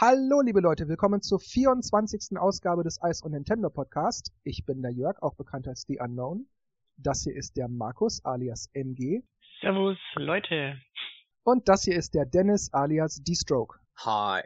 [0.00, 2.38] Hallo, liebe Leute, willkommen zur 24.
[2.38, 4.30] Ausgabe des Ice on Nintendo Podcast.
[4.44, 6.46] Ich bin der Jörg, auch bekannt als The Unknown.
[6.96, 9.24] Das hier ist der Markus alias MG.
[9.60, 10.80] Servus, Leute.
[11.42, 13.80] Und das hier ist der Dennis alias D-Stroke.
[13.96, 14.42] Hi.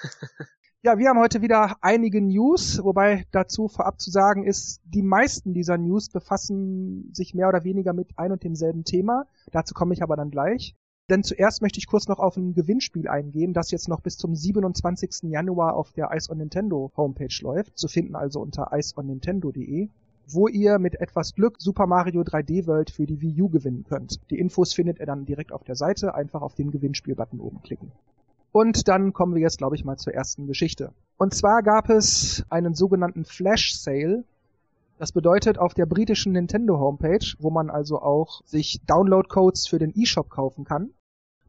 [0.82, 5.52] ja, wir haben heute wieder einige News, wobei dazu vorab zu sagen ist, die meisten
[5.52, 9.26] dieser News befassen sich mehr oder weniger mit ein und demselben Thema.
[9.52, 10.74] Dazu komme ich aber dann gleich.
[11.10, 14.36] Denn zuerst möchte ich kurz noch auf ein Gewinnspiel eingehen, das jetzt noch bis zum
[14.36, 15.28] 27.
[15.30, 19.88] Januar auf der Ice on Nintendo Homepage läuft, zu finden also unter iceonnintendo.de
[20.32, 24.20] wo ihr mit etwas Glück Super Mario 3D World für die Wii U gewinnen könnt.
[24.30, 27.90] Die Infos findet ihr dann direkt auf der Seite, einfach auf den Gewinnspiel-Button oben klicken.
[28.52, 30.92] Und dann kommen wir jetzt, glaube ich, mal zur ersten Geschichte.
[31.16, 34.24] Und zwar gab es einen sogenannten Flash Sale.
[34.98, 39.94] Das bedeutet auf der britischen Nintendo Homepage, wo man also auch sich Download-Codes für den
[39.96, 40.90] eShop kaufen kann,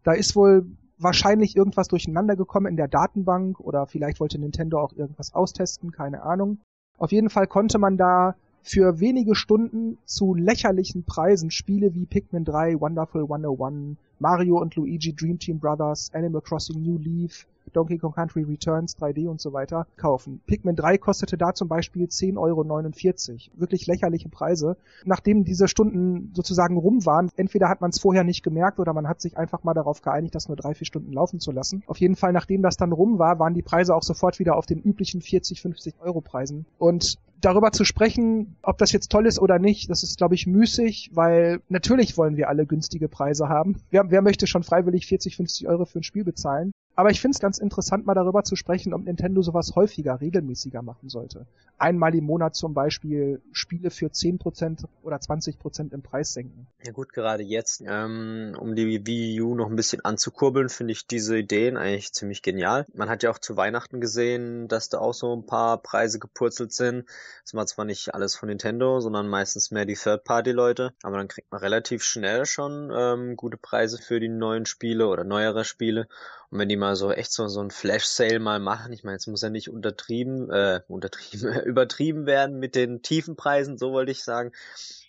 [0.04, 0.66] da ist wohl
[0.98, 6.24] wahrscheinlich irgendwas durcheinander gekommen in der Datenbank oder vielleicht wollte Nintendo auch irgendwas austesten, keine
[6.24, 6.60] Ahnung.
[6.98, 12.46] Auf jeden Fall konnte man da für wenige Stunden zu lächerlichen Preisen Spiele wie Pikmin
[12.46, 18.14] 3, Wonderful 101, Mario und Luigi Dream Team Brothers, Animal Crossing New Leaf, Donkey Kong
[18.14, 20.42] Country Returns 3D und so weiter kaufen.
[20.46, 23.60] Pikmin 3 kostete da zum Beispiel 10,49 Euro.
[23.60, 24.78] Wirklich lächerliche Preise.
[25.06, 29.08] Nachdem diese Stunden sozusagen rum waren, entweder hat man es vorher nicht gemerkt oder man
[29.08, 31.84] hat sich einfach mal darauf geeinigt, das nur drei, vier Stunden laufen zu lassen.
[31.88, 34.66] Auf jeden Fall, nachdem das dann rum war, waren die Preise auch sofort wieder auf
[34.66, 36.66] den üblichen 40, 50 Euro Preisen.
[36.78, 40.48] Und darüber zu sprechen, ob das jetzt toll ist oder nicht, das ist, glaube ich,
[40.48, 43.82] müßig, weil natürlich wollen wir alle günstige Preise haben.
[43.90, 46.72] Wer, wer möchte schon freiwillig 40, 50 Euro für ein Spiel bezahlen?
[47.02, 50.84] Aber ich finde es ganz interessant, mal darüber zu sprechen, ob Nintendo sowas häufiger, regelmäßiger
[50.84, 51.48] machen sollte.
[51.80, 56.68] Einmal im Monat zum Beispiel Spiele für 10% oder 20% im Preis senken.
[56.86, 61.08] Ja gut, gerade jetzt, ähm, um die Wii U noch ein bisschen anzukurbeln, finde ich
[61.08, 62.86] diese Ideen eigentlich ziemlich genial.
[62.94, 66.72] Man hat ja auch zu Weihnachten gesehen, dass da auch so ein paar Preise gepurzelt
[66.72, 67.06] sind.
[67.44, 71.52] Das war zwar nicht alles von Nintendo, sondern meistens mehr die Third-Party-Leute, aber dann kriegt
[71.52, 76.08] man relativ schnell schon ähm, gute Preise für die neuen Spiele oder neuere Spiele.
[76.52, 79.28] Und wenn die mal so echt so, so ein Flash-Sale mal machen, ich meine, jetzt
[79.28, 84.24] muss ja nicht untertrieben, äh, untertrieben, übertrieben werden mit den tiefen Preisen, so wollte ich
[84.24, 84.52] sagen.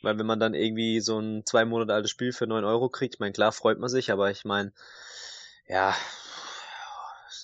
[0.03, 3.15] Weil wenn man dann irgendwie so ein zwei Monate altes Spiel für neun Euro kriegt,
[3.15, 4.72] ich meine, klar freut man sich, aber ich meine,
[5.69, 5.94] ja,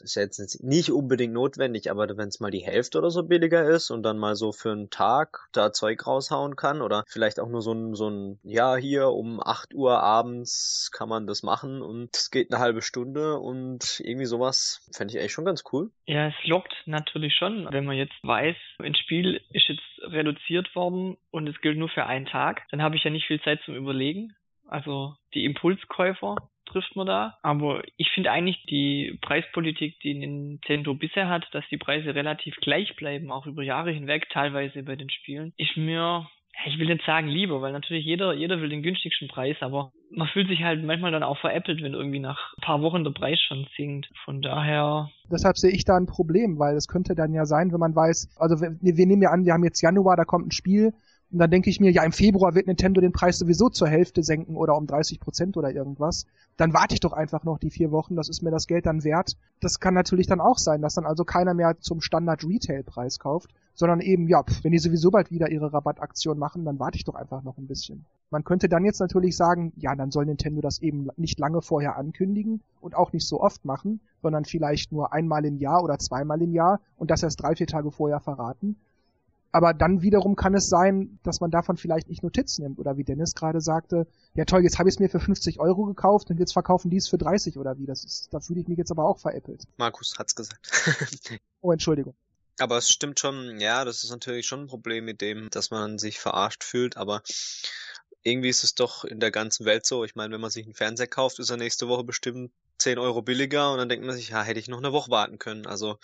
[0.01, 3.91] ist jetzt nicht unbedingt notwendig, aber wenn es mal die Hälfte oder so billiger ist
[3.91, 7.63] und dann mal so für einen Tag da Zeug raushauen kann oder vielleicht auch nur
[7.63, 12.11] so ein, so ein, ja, hier um 8 Uhr abends kann man das machen und
[12.15, 15.91] es geht eine halbe Stunde und irgendwie sowas fände ich eigentlich schon ganz cool.
[16.07, 21.17] Ja, es lockt natürlich schon, wenn man jetzt weiß, ein Spiel ist jetzt reduziert worden
[21.31, 23.75] und es gilt nur für einen Tag, dann habe ich ja nicht viel Zeit zum
[23.75, 24.35] Überlegen.
[24.67, 26.37] Also die Impulskäufer
[26.69, 27.39] trifft man da.
[27.43, 32.95] Aber ich finde eigentlich die Preispolitik, die Nintendo bisher hat, dass die Preise relativ gleich
[32.97, 36.29] bleiben, auch über Jahre hinweg, teilweise bei den Spielen, ist mir
[36.67, 40.27] ich will nicht sagen lieber, weil natürlich jeder, jeder will den günstigsten Preis, aber man
[40.29, 43.39] fühlt sich halt manchmal dann auch veräppelt, wenn irgendwie nach ein paar Wochen der Preis
[43.41, 44.09] schon sinkt.
[44.25, 45.11] Von daher.
[45.31, 48.37] Deshalb sehe ich da ein Problem, weil es könnte dann ja sein, wenn man weiß,
[48.39, 50.93] also wir, wir nehmen ja an, wir haben jetzt Januar, da kommt ein Spiel,
[51.31, 54.23] und dann denke ich mir, ja, im Februar wird Nintendo den Preis sowieso zur Hälfte
[54.23, 56.25] senken oder um 30 Prozent oder irgendwas.
[56.57, 59.05] Dann warte ich doch einfach noch die vier Wochen, das ist mir das Geld dann
[59.05, 59.37] wert.
[59.61, 64.01] Das kann natürlich dann auch sein, dass dann also keiner mehr zum Standard-Retail-Preis kauft, sondern
[64.01, 67.43] eben, ja, wenn die sowieso bald wieder ihre Rabattaktion machen, dann warte ich doch einfach
[67.45, 68.07] noch ein bisschen.
[68.31, 71.97] Man könnte dann jetzt natürlich sagen, ja, dann soll Nintendo das eben nicht lange vorher
[71.97, 76.41] ankündigen und auch nicht so oft machen, sondern vielleicht nur einmal im Jahr oder zweimal
[76.41, 78.77] im Jahr und das erst drei, vier Tage vorher verraten.
[79.51, 82.79] Aber dann wiederum kann es sein, dass man davon vielleicht nicht Notiz nimmt.
[82.79, 85.87] Oder wie Dennis gerade sagte, ja toll, jetzt habe ich es mir für 50 Euro
[85.87, 87.87] gekauft und jetzt verkaufen die es für 30 oder wie.
[87.87, 89.65] Das ist, da fühle ich mich jetzt aber auch veräppelt.
[89.79, 90.71] Markus hat's gesagt.
[91.61, 92.15] oh, Entschuldigung.
[92.59, 95.99] Aber es stimmt schon, ja, das ist natürlich schon ein Problem mit dem, dass man
[95.99, 97.23] sich verarscht fühlt, aber
[98.23, 100.05] irgendwie ist es doch in der ganzen Welt so.
[100.05, 103.23] Ich meine, wenn man sich einen Fernseher kauft, ist er nächste Woche bestimmt 10 Euro
[103.23, 105.67] billiger und dann denkt man sich, ja, hätte ich noch eine Woche warten können.
[105.67, 105.99] Also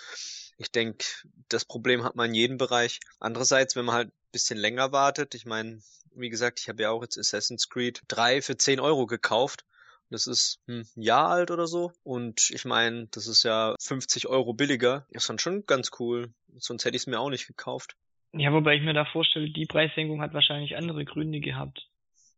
[0.56, 1.04] ich denke,
[1.48, 3.00] das Problem hat man in jedem Bereich.
[3.20, 5.80] Andererseits, wenn man halt ein bisschen länger wartet, ich meine,
[6.14, 9.64] wie gesagt, ich habe ja auch jetzt Assassin's Creed 3 für 10 Euro gekauft.
[10.10, 11.92] Das ist ein Jahr alt oder so.
[12.02, 15.06] Und ich meine, das ist ja 50 Euro billiger.
[15.10, 16.32] Ist dann schon ganz cool.
[16.56, 17.96] Sonst hätte ich es mir auch nicht gekauft.
[18.32, 21.88] Ja, wobei ich mir da vorstelle, die Preissenkung hat wahrscheinlich andere Gründe gehabt.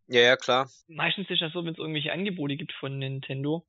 [0.09, 0.71] Ja, ja, klar.
[0.87, 3.67] Meistens ist das so, wenn es irgendwelche Angebote gibt von Nintendo,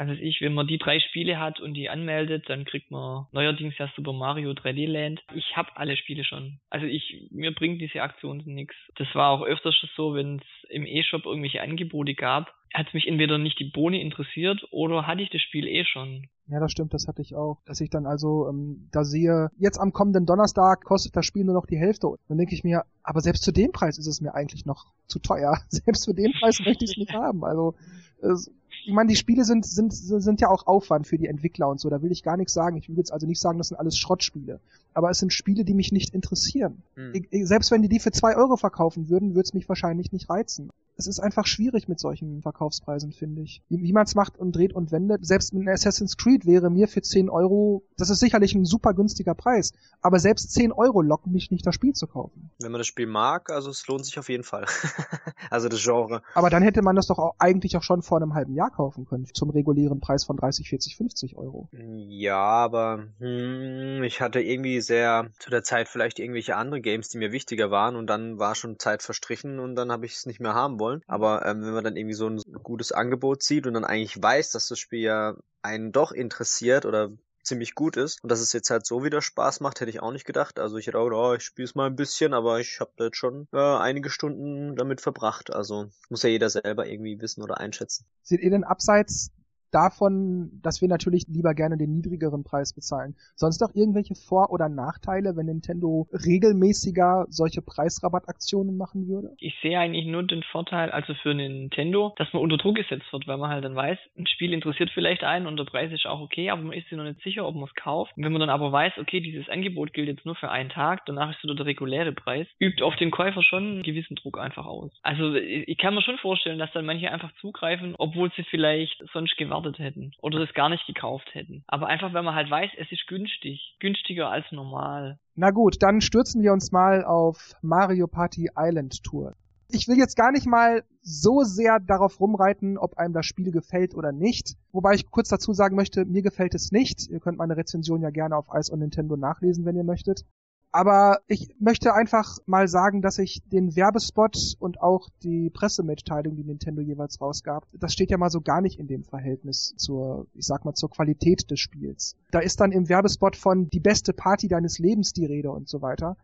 [0.00, 3.76] Also ich, wenn man die drei Spiele hat und die anmeldet, dann kriegt man neuerdings
[3.76, 5.22] ja Super Mario 3D Land.
[5.34, 6.58] Ich habe alle Spiele schon.
[6.70, 8.74] Also ich, mir bringt diese Aktion nichts.
[8.96, 13.36] Das war auch öfters so, wenn es im E-Shop irgendwelche Angebote gab, hat mich entweder
[13.36, 16.28] nicht die Bohne interessiert oder hatte ich das Spiel eh schon.
[16.48, 17.58] Ja, das stimmt, das hatte ich auch.
[17.66, 21.54] Dass ich dann also ähm, da sehe, jetzt am kommenden Donnerstag kostet das Spiel nur
[21.54, 22.08] noch die Hälfte.
[22.26, 25.18] Dann denke ich mir, aber selbst zu dem Preis ist es mir eigentlich noch zu
[25.18, 25.58] teuer.
[25.68, 27.44] Selbst für den Preis möchte ich es nicht haben.
[27.44, 27.74] Also
[28.22, 28.50] es,
[28.84, 31.90] ich meine, die Spiele sind, sind, sind ja auch Aufwand für die Entwickler und so.
[31.90, 32.76] Da will ich gar nichts sagen.
[32.76, 34.60] Ich will jetzt also nicht sagen, das sind alles Schrottspiele.
[34.94, 36.82] Aber es sind Spiele, die mich nicht interessieren.
[36.94, 37.12] Hm.
[37.14, 40.30] Ich, selbst wenn die die für zwei Euro verkaufen würden, würde es mich wahrscheinlich nicht
[40.30, 40.70] reizen.
[41.00, 43.62] Es ist einfach schwierig mit solchen Verkaufspreisen, finde ich.
[43.70, 45.24] Wie, wie man es macht und dreht und wendet.
[45.24, 49.34] Selbst mit Assassin's Creed wäre mir für 10 Euro, das ist sicherlich ein super günstiger
[49.34, 49.72] Preis.
[50.02, 52.50] Aber selbst 10 Euro locken mich nicht, das Spiel zu kaufen.
[52.58, 54.66] Wenn man das Spiel mag, also es lohnt sich auf jeden Fall.
[55.50, 56.22] also das Genre.
[56.34, 59.06] Aber dann hätte man das doch auch eigentlich auch schon vor einem halben Jahr kaufen
[59.06, 59.24] können.
[59.32, 61.70] Zum regulären Preis von 30, 40, 50 Euro.
[61.72, 67.18] Ja, aber hm, ich hatte irgendwie sehr zu der Zeit vielleicht irgendwelche andere Games, die
[67.18, 70.40] mir wichtiger waren und dann war schon Zeit verstrichen und dann habe ich es nicht
[70.40, 71.02] mehr haben wollen.
[71.06, 74.50] Aber ähm, wenn man dann irgendwie so ein gutes Angebot sieht und dann eigentlich weiß,
[74.52, 77.10] dass das Spiel ja einen doch interessiert oder
[77.42, 78.22] ziemlich gut ist.
[78.22, 80.58] Und dass es jetzt halt so wieder Spaß macht, hätte ich auch nicht gedacht.
[80.58, 82.92] Also ich hätte auch gedacht, oh, ich spiele es mal ein bisschen, aber ich habe
[82.98, 85.52] jetzt schon äh, einige Stunden damit verbracht.
[85.52, 88.06] Also muss ja jeder selber irgendwie wissen oder einschätzen.
[88.22, 89.32] Seht ihr denn abseits
[89.72, 93.14] davon, dass wir natürlich lieber gerne den niedrigeren Preis bezahlen.
[93.34, 99.34] Sonst noch irgendwelche Vor- oder Nachteile, wenn Nintendo regelmäßiger solche Preisrabattaktionen machen würde?
[99.38, 103.26] Ich sehe eigentlich nur den Vorteil, also für Nintendo, dass man unter Druck gesetzt wird,
[103.26, 106.20] weil man halt dann weiß, ein Spiel interessiert vielleicht einen und der Preis ist auch
[106.20, 108.16] okay, aber man ist sich noch nicht sicher, ob man es kauft.
[108.16, 111.06] Und wenn man dann aber weiß, okay, dieses Angebot gilt jetzt nur für einen Tag,
[111.06, 114.66] danach ist wieder der reguläre Preis, übt auf den Käufer schon einen gewissen Druck einfach
[114.66, 114.90] aus.
[115.02, 119.36] Also ich kann mir schon vorstellen, dass dann manche einfach zugreifen, obwohl sie vielleicht sonst
[119.36, 121.64] gewartet gewartet hätten oder es gar nicht gekauft hätten.
[121.66, 125.18] Aber einfach, wenn man halt weiß, es ist günstig, günstiger als normal.
[125.34, 129.34] Na gut, dann stürzen wir uns mal auf Mario Party Island Tour.
[129.72, 133.94] Ich will jetzt gar nicht mal so sehr darauf rumreiten, ob einem das Spiel gefällt
[133.94, 134.56] oder nicht.
[134.72, 137.08] Wobei ich kurz dazu sagen möchte, mir gefällt es nicht.
[137.08, 140.24] Ihr könnt meine Rezension ja gerne auf Ice on Nintendo nachlesen, wenn ihr möchtet.
[140.72, 146.44] Aber ich möchte einfach mal sagen, dass ich den Werbespot und auch die Pressemitteilung, die
[146.44, 150.46] Nintendo jeweils rausgab, das steht ja mal so gar nicht in dem Verhältnis zur, ich
[150.46, 152.16] sag mal, zur Qualität des Spiels.
[152.30, 155.82] Da ist dann im Werbespot von die beste Party deines Lebens die Rede und so
[155.82, 156.16] weiter.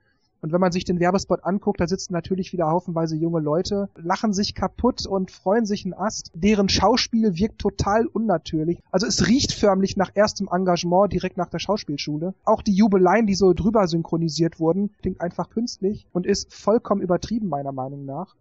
[0.47, 4.33] Und wenn man sich den Werbespot anguckt, da sitzen natürlich wieder haufenweise junge Leute, lachen
[4.33, 6.31] sich kaputt und freuen sich einen Ast.
[6.35, 8.79] Deren Schauspiel wirkt total unnatürlich.
[8.93, 12.33] Also es riecht förmlich nach erstem Engagement direkt nach der Schauspielschule.
[12.45, 17.49] Auch die Jubeleien, die so drüber synchronisiert wurden, klingt einfach künstlich und ist vollkommen übertrieben
[17.49, 18.37] meiner Meinung nach.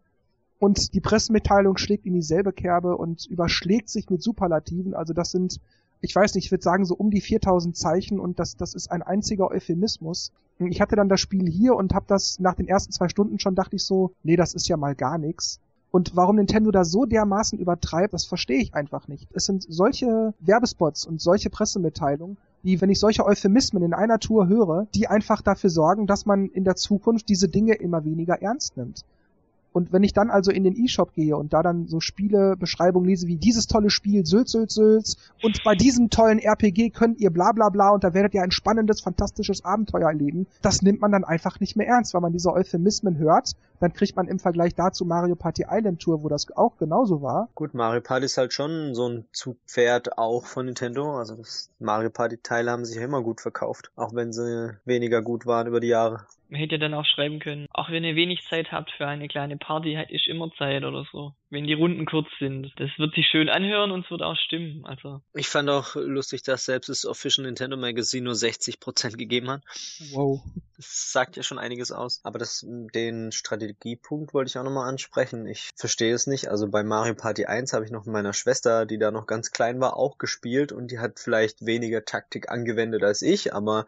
[0.60, 4.94] Und die Pressemitteilung schlägt in dieselbe Kerbe und überschlägt sich mit Superlativen.
[4.94, 5.60] Also das sind
[6.06, 8.92] ich weiß nicht, ich würde sagen so um die 4000 Zeichen und das, das ist
[8.92, 10.32] ein einziger Euphemismus.
[10.60, 13.56] Ich hatte dann das Spiel hier und habe das nach den ersten zwei Stunden schon
[13.56, 15.60] dachte ich so, nee, das ist ja mal gar nichts.
[15.92, 19.30] Und warum Nintendo da so dermaßen übertreibt, das verstehe ich einfach nicht.
[19.34, 24.48] Es sind solche Werbespots und solche Pressemitteilungen, die, wenn ich solche Euphemismen in einer Tour
[24.48, 28.78] höre, die einfach dafür sorgen, dass man in der Zukunft diese Dinge immer weniger ernst
[28.78, 29.06] nimmt.
[29.76, 33.28] Und wenn ich dann also in den E-Shop gehe und da dann so Spielebeschreibungen lese
[33.28, 37.52] wie dieses tolle Spiel Sülz, Sülz, Sülz und bei diesem tollen RPG könnt ihr bla
[37.52, 41.26] bla bla und da werdet ihr ein spannendes, fantastisches Abenteuer erleben, das nimmt man dann
[41.26, 43.52] einfach nicht mehr ernst, weil man diese Euphemismen hört.
[43.82, 47.50] Dann kriegt man im Vergleich dazu Mario Party Island Tour, wo das auch genauso war.
[47.56, 51.18] Gut, Mario Party ist halt schon so ein Zugpferd auch von Nintendo.
[51.18, 55.22] Also das Mario Party Teile haben sich ja immer gut verkauft, auch wenn sie weniger
[55.22, 56.26] gut waren über die Jahre.
[56.56, 59.58] Man hätte dann auch schreiben können, auch wenn ihr wenig Zeit habt für eine kleine
[59.58, 61.34] Party, ist immer Zeit oder so.
[61.50, 62.72] Wenn die Runden kurz sind.
[62.78, 64.86] Das wird sich schön anhören und es wird auch stimmen.
[64.86, 65.22] Also.
[65.34, 69.64] Ich fand auch lustig, dass selbst das Official Nintendo Magazine nur 60% gegeben hat.
[70.14, 70.44] Wow.
[70.78, 72.22] Das sagt ja schon einiges aus.
[72.24, 75.48] Aber das, den Strategiepunkt wollte ich auch nochmal ansprechen.
[75.48, 76.48] Ich verstehe es nicht.
[76.48, 79.52] Also bei Mario Party 1 habe ich noch mit meiner Schwester, die da noch ganz
[79.52, 83.88] klein war, auch gespielt und die hat vielleicht weniger Taktik angewendet als ich, aber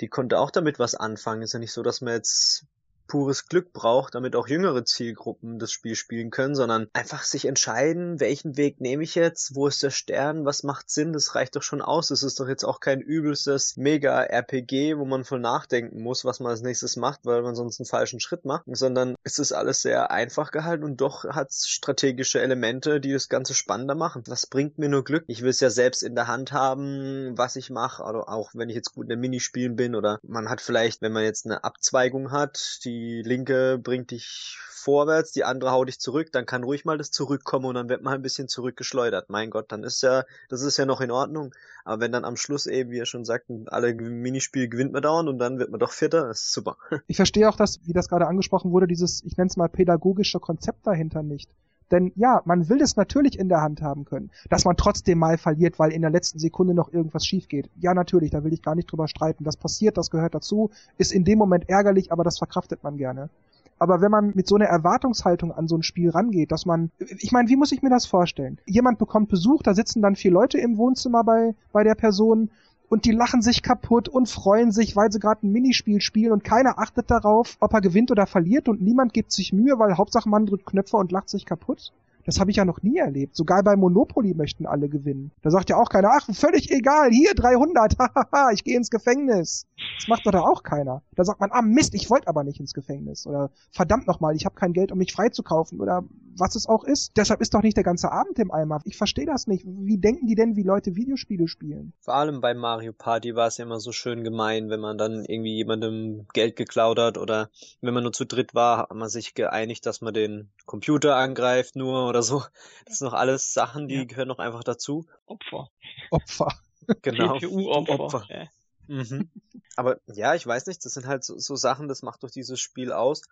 [0.00, 1.42] die konnte auch damit was anfangen.
[1.42, 2.66] Ist ja nicht so, dass man jetzt
[3.06, 8.20] pures Glück braucht, damit auch jüngere Zielgruppen das Spiel spielen können, sondern einfach sich entscheiden,
[8.20, 11.62] welchen Weg nehme ich jetzt, wo ist der Stern, was macht Sinn, das reicht doch
[11.62, 12.10] schon aus.
[12.10, 16.50] Es ist doch jetzt auch kein übelstes Mega-RPG, wo man voll nachdenken muss, was man
[16.50, 20.10] als nächstes macht, weil man sonst einen falschen Schritt macht, sondern es ist alles sehr
[20.10, 24.22] einfach gehalten und doch hat es strategische Elemente, die das Ganze spannender machen.
[24.26, 25.24] Was bringt mir nur Glück?
[25.26, 28.68] Ich will es ja selbst in der Hand haben, was ich mache, oder auch wenn
[28.68, 31.64] ich jetzt gut in der Minispielen bin oder man hat vielleicht, wenn man jetzt eine
[31.64, 36.62] Abzweigung hat, die die linke bringt dich vorwärts, die andere haut dich zurück, dann kann
[36.62, 39.28] ruhig mal das zurückkommen und dann wird man ein bisschen zurückgeschleudert.
[39.28, 41.52] Mein Gott, dann ist ja, das ist ja noch in Ordnung.
[41.84, 45.28] Aber wenn dann am Schluss eben, wie er schon sagt, alle Minispiele gewinnt man dauernd
[45.28, 46.76] und dann wird man doch Vierter, das ist super.
[47.08, 50.40] Ich verstehe auch das, wie das gerade angesprochen wurde, dieses, ich nenne es mal pädagogische
[50.40, 51.50] Konzept dahinter nicht.
[51.90, 55.38] Denn ja, man will es natürlich in der Hand haben können, dass man trotzdem mal
[55.38, 57.70] verliert, weil in der letzten Sekunde noch irgendwas schief geht.
[57.76, 59.44] Ja, natürlich, da will ich gar nicht drüber streiten.
[59.44, 63.30] Das passiert, das gehört dazu, ist in dem Moment ärgerlich, aber das verkraftet man gerne.
[63.78, 67.30] Aber wenn man mit so einer Erwartungshaltung an so ein Spiel rangeht, dass man, ich
[67.32, 68.58] meine, wie muss ich mir das vorstellen?
[68.64, 72.50] Jemand bekommt Besuch, da sitzen dann vier Leute im Wohnzimmer bei, bei der Person
[72.88, 76.44] und die lachen sich kaputt und freuen sich, weil sie gerade ein Minispiel spielen und
[76.44, 80.28] keiner achtet darauf, ob er gewinnt oder verliert und niemand gibt sich Mühe, weil Hauptsache
[80.28, 81.92] man drückt Knöpfe und lacht sich kaputt.
[82.26, 83.36] Das habe ich ja noch nie erlebt.
[83.36, 85.32] Sogar bei Monopoly möchten alle gewinnen.
[85.42, 89.66] Da sagt ja auch keiner, ach, völlig egal, hier 300, hahaha, ich gehe ins Gefängnis.
[89.98, 91.02] Das macht doch da auch keiner.
[91.14, 93.26] Da sagt man, ah Mist, ich wollte aber nicht ins Gefängnis.
[93.26, 95.80] Oder verdammt nochmal, ich habe kein Geld, um mich freizukaufen.
[95.80, 96.04] Oder
[96.38, 97.12] was es auch ist.
[97.16, 98.80] Deshalb ist doch nicht der ganze Abend im Eimer.
[98.84, 99.64] Ich verstehe das nicht.
[99.66, 101.92] Wie denken die denn, wie Leute Videospiele spielen?
[102.00, 105.24] Vor allem bei Mario Party war es ja immer so schön gemein, wenn man dann
[105.24, 109.34] irgendwie jemandem Geld geklaut hat oder wenn man nur zu dritt war, hat man sich
[109.34, 112.42] geeinigt, dass man den Computer angreift nur oder so.
[112.86, 114.04] Das sind noch alles Sachen, die ja.
[114.04, 115.06] gehören noch einfach dazu.
[115.26, 115.70] Opfer.
[116.10, 116.48] Opfer.
[117.02, 117.36] Genau.
[117.38, 117.98] GPU-Opfer.
[117.98, 118.48] Opfer.
[118.86, 119.28] Mhm.
[119.74, 122.60] Aber ja, ich weiß nicht, das sind halt so, so Sachen, das macht doch dieses
[122.60, 123.22] Spiel aus.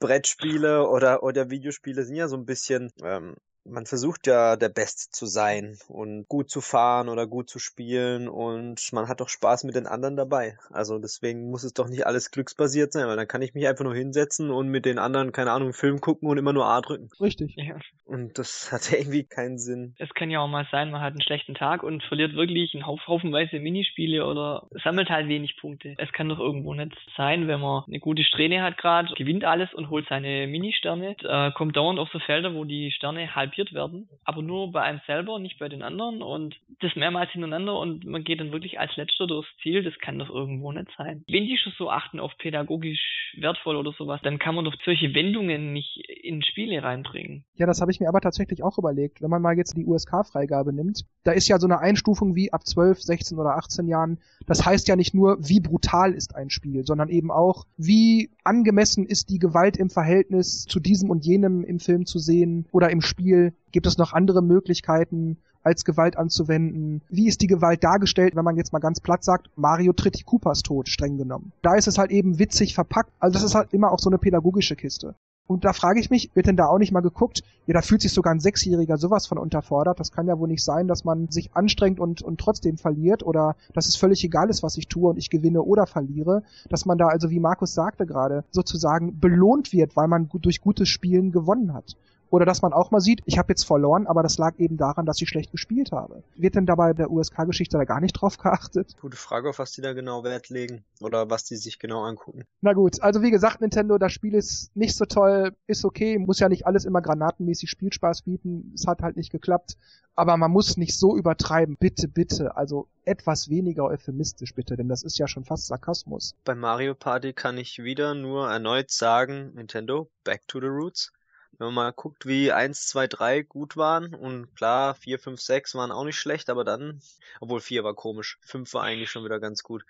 [0.00, 3.36] Brettspiele oder, oder Videospiele sind ja so ein bisschen ähm,
[3.68, 8.28] man versucht ja der Beste zu sein und gut zu fahren oder gut zu spielen
[8.28, 10.56] und man hat doch Spaß mit den anderen dabei.
[10.70, 13.84] Also deswegen muss es doch nicht alles glücksbasiert sein, weil dann kann ich mich einfach
[13.84, 17.10] nur hinsetzen und mit den anderen, keine Ahnung, Film gucken und immer nur A drücken.
[17.20, 17.54] Richtig.
[17.56, 17.76] Ja.
[18.04, 19.94] Und das hat irgendwie keinen Sinn.
[19.98, 22.86] Es kann ja auch mal sein, man hat einen schlechten Tag und verliert wirklich einen
[22.86, 25.94] Haufenweise Minispiele oder sammelt halt wenig Punkte.
[25.98, 29.72] Es kann doch irgendwo nicht sein, wenn man eine gute Strähne hat gerade, gewinnt alles
[29.74, 33.72] und holt seine Ministerne, äh, kommt dauernd auf so Felder, wo die Sterne halb kopiert
[33.72, 38.04] werden, aber nur bei einem selber, nicht bei den anderen und das mehrmals hintereinander und
[38.04, 41.24] man geht dann wirklich als letzter durchs Ziel, das kann doch irgendwo nicht sein.
[41.28, 45.14] Wenn die schon so achten auf pädagogisch wertvoll oder sowas, dann kann man doch solche
[45.14, 47.44] Wendungen nicht in Spiele reinbringen.
[47.56, 49.22] Ja, das habe ich mir aber tatsächlich auch überlegt.
[49.22, 52.66] Wenn man mal jetzt die USK-Freigabe nimmt, da ist ja so eine Einstufung wie ab
[52.66, 54.18] 12, 16 oder 18 Jahren.
[54.46, 59.06] Das heißt ja nicht nur, wie brutal ist ein Spiel, sondern eben auch, wie angemessen
[59.06, 63.00] ist die Gewalt im Verhältnis zu diesem und jenem im Film zu sehen oder im
[63.00, 67.02] Spiel Gibt es noch andere Möglichkeiten, als Gewalt anzuwenden?
[67.08, 70.22] Wie ist die Gewalt dargestellt, wenn man jetzt mal ganz platt sagt, Mario tritt die
[70.22, 71.52] Koopas tot, streng genommen?
[71.62, 73.12] Da ist es halt eben witzig verpackt.
[73.18, 75.16] Also das ist halt immer auch so eine pädagogische Kiste.
[75.48, 78.00] Und da frage ich mich, wird denn da auch nicht mal geguckt, ja, da fühlt
[78.00, 80.00] sich sogar ein Sechsjähriger sowas von unterfordert.
[80.00, 83.56] Das kann ja wohl nicht sein, dass man sich anstrengt und, und trotzdem verliert oder
[83.72, 86.42] dass es völlig egal ist, was ich tue und ich gewinne oder verliere.
[86.68, 90.88] Dass man da also, wie Markus sagte gerade, sozusagen belohnt wird, weil man durch gutes
[90.88, 91.96] Spielen gewonnen hat.
[92.30, 95.06] Oder dass man auch mal sieht, ich habe jetzt verloren, aber das lag eben daran,
[95.06, 96.22] dass ich schlecht gespielt habe.
[96.34, 98.96] Wird denn dabei der USK-Geschichte da gar nicht drauf geachtet?
[99.00, 102.44] Gute Frage, auf was die da genau Wert legen oder was die sich genau angucken.
[102.60, 106.40] Na gut, also wie gesagt, Nintendo, das Spiel ist nicht so toll, ist okay, muss
[106.40, 108.72] ja nicht alles immer granatenmäßig Spielspaß bieten.
[108.74, 109.76] Es hat halt nicht geklappt,
[110.14, 111.76] aber man muss nicht so übertreiben.
[111.78, 116.34] Bitte, bitte, also etwas weniger euphemistisch bitte, denn das ist ja schon fast Sarkasmus.
[116.44, 121.12] Bei Mario Party kann ich wieder nur erneut sagen, Nintendo, back to the roots
[121.58, 125.74] wenn man mal guckt, wie 1, 2, 3 gut waren und klar, 4, 5, 6
[125.74, 127.00] waren auch nicht schlecht, aber dann,
[127.40, 129.84] obwohl 4 war komisch, 5 war eigentlich schon wieder ganz gut.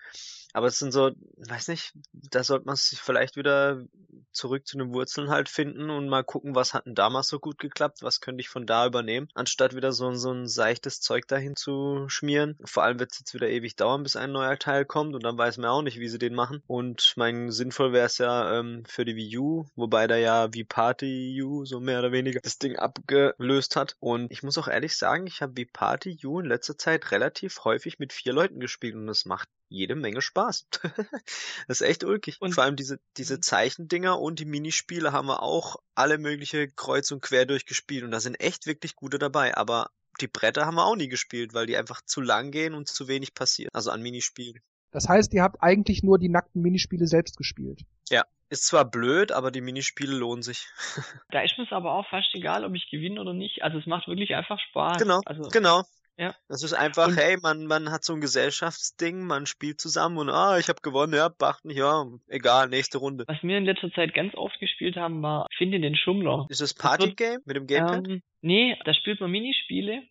[0.57, 3.85] Aber es sind so, weiß nicht, da sollte man sich vielleicht wieder
[4.31, 7.59] zurück zu den Wurzeln halt finden und mal gucken, was hat denn damals so gut
[7.59, 11.55] geklappt, was könnte ich von da übernehmen, anstatt wieder so, so ein seichtes Zeug dahin
[11.55, 12.57] zu schmieren.
[12.65, 15.37] Vor allem wird es jetzt wieder ewig dauern, bis ein neuer Teil kommt und dann
[15.37, 16.63] weiß man auch nicht, wie sie den machen.
[16.65, 20.63] Und mein sinnvoll wäre es ja ähm, für die Wii U, wobei da ja wie
[20.63, 23.95] Party U so mehr oder weniger das Ding abgelöst hat.
[23.99, 27.63] Und ich muss auch ehrlich sagen, ich habe wie Party U in letzter Zeit relativ
[27.63, 30.67] häufig mit vier Leuten gespielt und es macht jede Menge Spaß.
[31.67, 32.41] das ist echt ulkig.
[32.41, 33.41] Und vor allem diese, diese mhm.
[33.41, 38.19] Zeichendinger und die Minispiele haben wir auch alle mögliche kreuz und quer durchgespielt und da
[38.19, 39.55] sind echt wirklich gute dabei.
[39.55, 39.89] Aber
[40.21, 43.07] die Bretter haben wir auch nie gespielt, weil die einfach zu lang gehen und zu
[43.07, 43.69] wenig passiert.
[43.73, 44.61] Also an Minispielen.
[44.91, 47.81] Das heißt, ihr habt eigentlich nur die nackten Minispiele selbst gespielt.
[48.09, 48.25] Ja.
[48.49, 50.67] Ist zwar blöd, aber die Minispiele lohnen sich.
[51.31, 53.61] da ist mir es aber auch fast egal, ob ich gewinne oder nicht.
[53.61, 54.97] Also es macht wirklich einfach Spaß.
[54.99, 55.83] Genau, also, genau.
[56.17, 56.33] Ja.
[56.47, 60.29] Das ist einfach, und, hey, man, man hat so ein Gesellschaftsding, man spielt zusammen und
[60.29, 63.25] ah, ich habe gewonnen, ja, bachten, ja, egal, nächste Runde.
[63.27, 66.47] Was wir in letzter Zeit ganz oft gespielt haben, war Finde den Schummler.
[66.49, 68.07] Ist das Partygame mit dem Gamepad?
[68.07, 70.01] Ähm, nee, da spielt man Minispiele.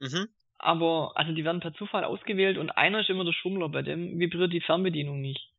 [0.00, 0.28] Mhm.
[0.58, 4.18] Aber, also die werden per Zufall ausgewählt und einer ist immer der Schummler, bei dem
[4.18, 5.50] vibriert die Fernbedienung nicht.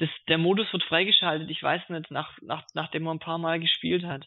[0.00, 3.60] das, der Modus wird freigeschaltet, ich weiß nicht, nach, nach, nachdem man ein paar Mal
[3.60, 4.26] gespielt hat.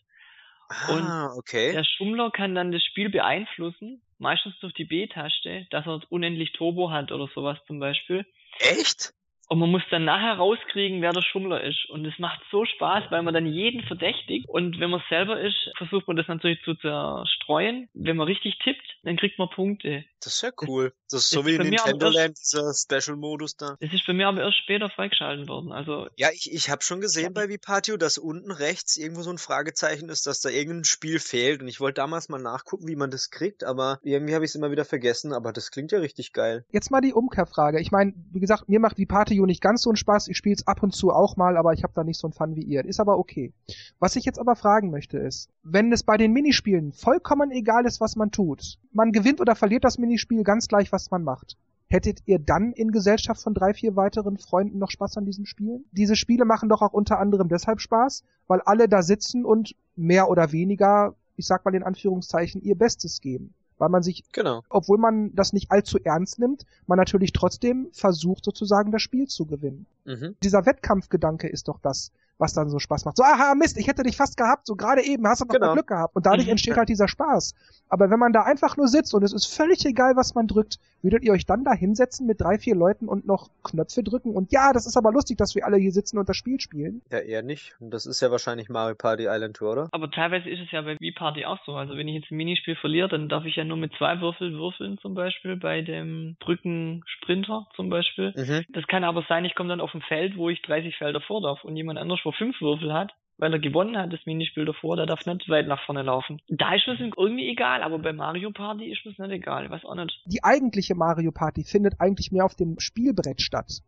[0.88, 1.72] Ah, okay.
[1.72, 6.92] Der Schummler kann dann das Spiel beeinflussen, meistens durch die B-Taste, dass er unendlich Turbo
[6.92, 8.26] hat oder sowas zum Beispiel.
[8.60, 9.14] Echt?
[9.50, 11.90] Und man muss dann nachher rauskriegen, wer der Schummler ist.
[11.90, 14.48] Und es macht so Spaß, weil man dann jeden verdächtigt.
[14.48, 17.90] Und wenn man selber ist, versucht man das natürlich zu zerstreuen.
[17.94, 20.06] Wenn man richtig tippt, dann kriegt man Punkte.
[20.24, 20.94] Das ist ja cool.
[21.14, 23.78] Das ist so wie in Nintendo Land, dieser Special-Modus da.
[23.80, 25.72] Das ist bei mir aber erst später freigeschalten worden.
[25.72, 29.38] Also ja, ich, ich habe schon gesehen bei Vipatio, dass unten rechts irgendwo so ein
[29.38, 31.62] Fragezeichen ist, dass da irgendein Spiel fehlt.
[31.62, 34.56] Und ich wollte damals mal nachgucken, wie man das kriegt, aber irgendwie habe ich es
[34.56, 35.34] immer wieder vergessen.
[35.34, 36.66] Aber das klingt ja richtig geil.
[36.72, 37.80] Jetzt mal die Umkehrfrage.
[37.80, 40.28] Ich meine, wie gesagt, mir macht Vipatio nicht ganz so einen Spaß.
[40.30, 42.34] Ich spiele es ab und zu auch mal, aber ich habe da nicht so einen
[42.34, 42.84] Fun wie ihr.
[42.86, 43.54] Ist aber okay.
[44.00, 48.02] Was ich jetzt aber fragen möchte ist, wenn es bei den Minispielen vollkommen egal ist,
[48.02, 51.58] was man tut, man gewinnt oder verliert das Minispiel ganz gleich, was man macht.
[51.94, 55.86] Hättet ihr dann in Gesellschaft von drei, vier weiteren Freunden noch Spaß an diesen Spielen?
[55.92, 60.28] Diese Spiele machen doch auch unter anderem deshalb Spaß, weil alle da sitzen und mehr
[60.28, 63.54] oder weniger, ich sag mal in Anführungszeichen, ihr Bestes geben.
[63.78, 64.64] Weil man sich, genau.
[64.70, 69.46] obwohl man das nicht allzu ernst nimmt, man natürlich trotzdem versucht sozusagen das Spiel zu
[69.46, 69.86] gewinnen.
[70.06, 70.36] Mhm.
[70.42, 73.18] Dieser Wettkampfgedanke ist doch das, was dann so Spaß macht.
[73.18, 75.74] So, aha, Mist, ich hätte dich fast gehabt, so gerade eben, hast du noch genau.
[75.74, 76.16] Glück gehabt.
[76.16, 76.52] Und dadurch mhm.
[76.52, 77.54] entsteht halt dieser Spaß.
[77.90, 80.80] Aber wenn man da einfach nur sitzt und es ist völlig egal, was man drückt,
[81.04, 84.34] würdet ihr euch dann da hinsetzen mit drei, vier Leuten und noch Knöpfe drücken?
[84.34, 87.02] Und ja, das ist aber lustig, dass wir alle hier sitzen und das Spiel spielen.
[87.12, 87.76] Ja, eher nicht.
[87.80, 89.90] Und das ist ja wahrscheinlich Mario Party Island Tour, oder?
[89.92, 91.74] Aber teilweise ist es ja bei Wii Party auch so.
[91.74, 94.54] Also wenn ich jetzt ein Minispiel verliere, dann darf ich ja nur mit zwei Würfel
[94.54, 98.34] würfeln zum Beispiel, bei dem Brückensprinter zum Beispiel.
[98.36, 98.66] Mhm.
[98.70, 101.42] Das kann aber sein, ich komme dann auf ein Feld, wo ich 30 Felder vor
[101.42, 104.96] darf und jemand anders, wo fünf Würfel hat, weil er gewonnen hat, das Minispiel davor,
[104.96, 106.40] der darf nicht weit nach vorne laufen.
[106.48, 109.96] Da ist es irgendwie egal, aber bei Mario Party ist es nicht egal, was auch
[109.96, 110.22] nicht.
[110.26, 113.82] Die eigentliche Mario Party findet eigentlich mehr auf dem Spielbrett statt.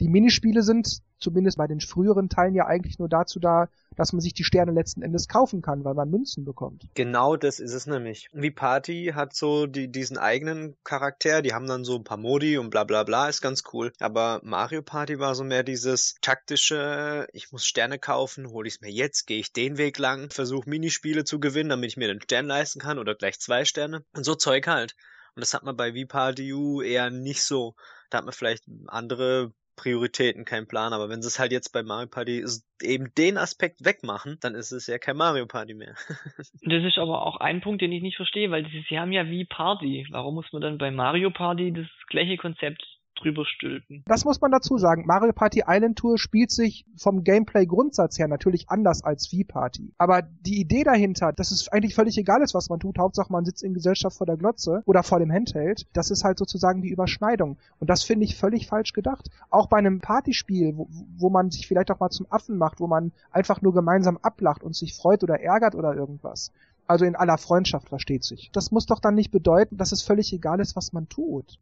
[0.00, 4.20] Die Minispiele sind zumindest bei den früheren Teilen ja eigentlich nur dazu da, dass man
[4.20, 6.88] sich die Sterne letzten Endes kaufen kann, weil man Münzen bekommt.
[6.94, 8.28] Genau das ist es nämlich.
[8.32, 12.58] Wie Party hat so die, diesen eigenen Charakter, die haben dann so ein paar Modi
[12.58, 13.92] und bla bla bla, ist ganz cool.
[14.00, 18.80] Aber Mario Party war so mehr dieses taktische, ich muss Sterne kaufen, hole ich es
[18.80, 22.22] mir jetzt, gehe ich den Weg lang, versuche Minispiele zu gewinnen, damit ich mir den
[22.22, 24.04] Stern leisten kann oder gleich zwei Sterne.
[24.14, 24.96] Und so Zeug halt.
[25.34, 27.74] Und das hat man bei V-Party U eher nicht so.
[28.10, 30.92] Da hat man vielleicht andere Prioritäten, kein Plan.
[30.92, 32.44] Aber wenn sie es halt jetzt bei Mario Party
[32.82, 35.94] eben den Aspekt wegmachen, dann ist es ja kein Mario Party mehr.
[36.62, 39.44] das ist aber auch ein Punkt, den ich nicht verstehe, weil sie haben ja wie
[39.44, 40.06] Party.
[40.10, 44.02] Warum muss man dann bei Mario Party das gleiche Konzept drüber stülpen.
[44.06, 45.04] Das muss man dazu sagen.
[45.06, 49.92] Mario Party Island Tour spielt sich vom Gameplay-Grundsatz her natürlich anders als Wii Party.
[49.98, 53.44] Aber die Idee dahinter, dass es eigentlich völlig egal ist, was man tut, Hauptsache man
[53.44, 56.90] sitzt in Gesellschaft vor der Glotze oder vor dem Handheld, das ist halt sozusagen die
[56.90, 57.58] Überschneidung.
[57.78, 59.28] Und das finde ich völlig falsch gedacht.
[59.50, 62.86] Auch bei einem Partyspiel, wo, wo man sich vielleicht auch mal zum Affen macht, wo
[62.86, 66.52] man einfach nur gemeinsam ablacht und sich freut oder ärgert oder irgendwas.
[66.86, 68.50] Also in aller Freundschaft versteht sich.
[68.52, 71.58] Das muss doch dann nicht bedeuten, dass es völlig egal ist, was man tut.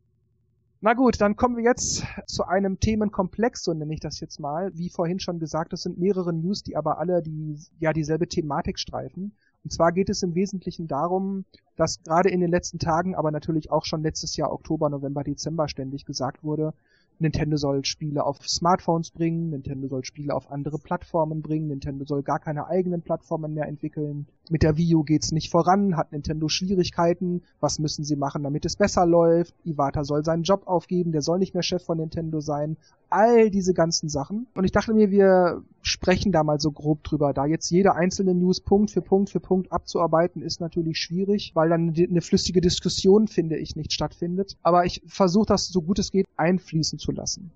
[0.83, 4.71] Na gut, dann kommen wir jetzt zu einem Themenkomplex, so nenne ich das jetzt mal.
[4.75, 8.79] Wie vorhin schon gesagt, es sind mehrere News, die aber alle die, ja, dieselbe Thematik
[8.79, 9.37] streifen.
[9.63, 11.45] Und zwar geht es im Wesentlichen darum,
[11.77, 15.69] dass gerade in den letzten Tagen, aber natürlich auch schon letztes Jahr Oktober, November, Dezember
[15.69, 16.73] ständig gesagt wurde,
[17.21, 22.23] Nintendo soll Spiele auf Smartphones bringen, Nintendo soll Spiele auf andere Plattformen bringen, Nintendo soll
[22.23, 24.27] gar keine eigenen Plattformen mehr entwickeln.
[24.49, 28.65] Mit der Wii U geht's nicht voran, hat Nintendo Schwierigkeiten, was müssen sie machen, damit
[28.65, 29.55] es besser läuft?
[29.65, 32.79] Iwata soll seinen Job aufgeben, der soll nicht mehr Chef von Nintendo sein.
[33.11, 34.47] All diese ganzen Sachen.
[34.55, 37.33] Und ich dachte mir, wir sprechen da mal so grob drüber.
[37.33, 41.69] Da jetzt jede einzelne News Punkt für Punkt für Punkt abzuarbeiten, ist natürlich schwierig, weil
[41.69, 44.57] dann eine flüssige Diskussion, finde ich, nicht stattfindet.
[44.63, 47.51] Aber ich versuche das so gut es geht einfließen zu lassen.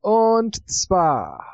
[0.00, 1.44] Und zwar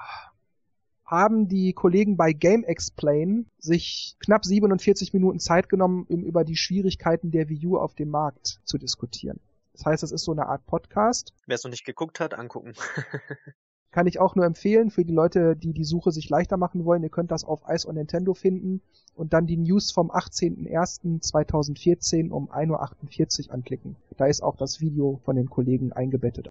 [1.05, 6.57] haben die Kollegen bei Game Explain sich knapp 47 Minuten Zeit genommen, um über die
[6.57, 9.39] Schwierigkeiten der Wii U auf dem Markt zu diskutieren.
[9.75, 11.33] Das heißt, es ist so eine Art Podcast.
[11.47, 12.73] Wer es noch nicht geguckt hat, angucken.
[13.93, 17.03] Kann ich auch nur empfehlen für die Leute, die die Suche sich leichter machen wollen.
[17.03, 18.81] Ihr könnt das auf Ice on Nintendo finden
[19.15, 23.97] und dann die News vom 18.01.2014 um 1.48 Uhr anklicken.
[24.17, 26.51] Da ist auch das Video von den Kollegen eingebettet.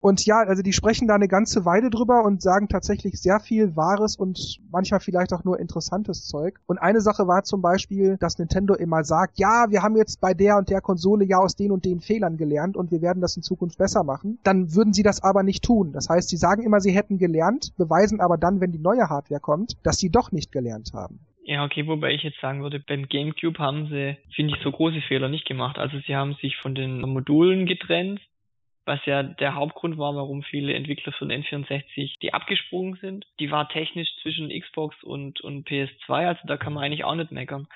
[0.00, 3.76] Und ja, also die sprechen da eine ganze Weile drüber und sagen tatsächlich sehr viel
[3.76, 6.58] wahres und manchmal vielleicht auch nur interessantes Zeug.
[6.66, 10.32] Und eine Sache war zum Beispiel, dass Nintendo immer sagt, ja, wir haben jetzt bei
[10.32, 13.36] der und der Konsole ja aus den und den Fehlern gelernt und wir werden das
[13.36, 14.38] in Zukunft besser machen.
[14.42, 15.92] Dann würden sie das aber nicht tun.
[15.92, 19.40] Das heißt, sie sagen immer, sie hätten gelernt, beweisen aber dann, wenn die neue Hardware
[19.40, 21.20] kommt, dass sie doch nicht gelernt haben.
[21.44, 25.00] Ja, okay, wobei ich jetzt sagen würde, beim GameCube haben sie, finde ich, so große
[25.08, 25.78] Fehler nicht gemacht.
[25.78, 28.20] Also sie haben sich von den Modulen getrennt,
[28.90, 33.24] was ja der Hauptgrund war, warum viele Entwickler von N64 die abgesprungen sind.
[33.38, 37.30] Die war technisch zwischen Xbox und, und PS2, also da kann man eigentlich auch nicht
[37.30, 37.68] meckern.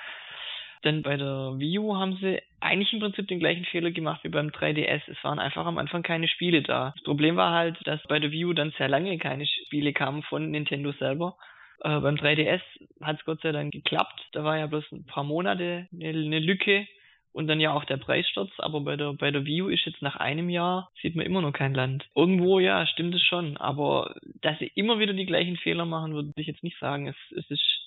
[0.82, 4.28] Denn bei der Wii U haben sie eigentlich im Prinzip den gleichen Fehler gemacht wie
[4.28, 5.02] beim 3DS.
[5.06, 6.92] Es waren einfach am Anfang keine Spiele da.
[6.96, 10.24] Das Problem war halt, dass bei der Wii U dann sehr lange keine Spiele kamen
[10.24, 11.36] von Nintendo selber.
[11.80, 12.60] Äh, beim 3DS
[13.00, 14.20] hat es Gott sei Dank geklappt.
[14.32, 16.88] Da war ja bloß ein paar Monate eine, eine Lücke
[17.34, 20.16] und dann ja auch der Preissturz, aber bei der bei der U ist jetzt nach
[20.16, 22.06] einem Jahr sieht man immer noch kein Land.
[22.14, 26.32] Irgendwo ja, stimmt es schon, aber dass sie immer wieder die gleichen Fehler machen, würde
[26.36, 27.08] ich jetzt nicht sagen.
[27.08, 27.84] Es, es ist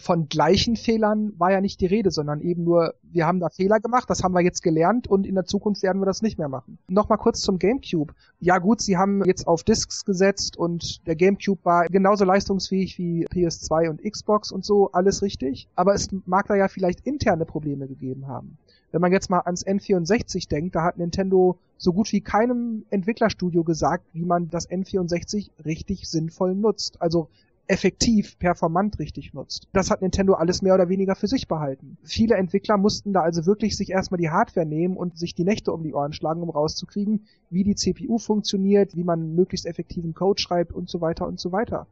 [0.00, 3.80] von gleichen Fehlern war ja nicht die Rede, sondern eben nur, wir haben da Fehler
[3.80, 6.48] gemacht, das haben wir jetzt gelernt und in der Zukunft werden wir das nicht mehr
[6.48, 6.78] machen.
[6.88, 8.14] Nochmal kurz zum GameCube.
[8.40, 13.26] Ja gut, sie haben jetzt auf Discs gesetzt und der GameCube war genauso leistungsfähig wie
[13.26, 15.68] PS2 und Xbox und so, alles richtig.
[15.76, 18.56] Aber es mag da ja vielleicht interne Probleme gegeben haben.
[18.92, 23.64] Wenn man jetzt mal ans N64 denkt, da hat Nintendo so gut wie keinem Entwicklerstudio
[23.64, 27.00] gesagt, wie man das N64 richtig sinnvoll nutzt.
[27.00, 27.28] Also
[27.70, 29.68] effektiv, performant richtig nutzt.
[29.72, 31.98] Das hat Nintendo alles mehr oder weniger für sich behalten.
[32.02, 35.72] Viele Entwickler mussten da also wirklich sich erstmal die Hardware nehmen und sich die Nächte
[35.72, 40.42] um die Ohren schlagen, um rauszukriegen, wie die CPU funktioniert, wie man möglichst effektiven Code
[40.42, 41.86] schreibt und so weiter und so weiter.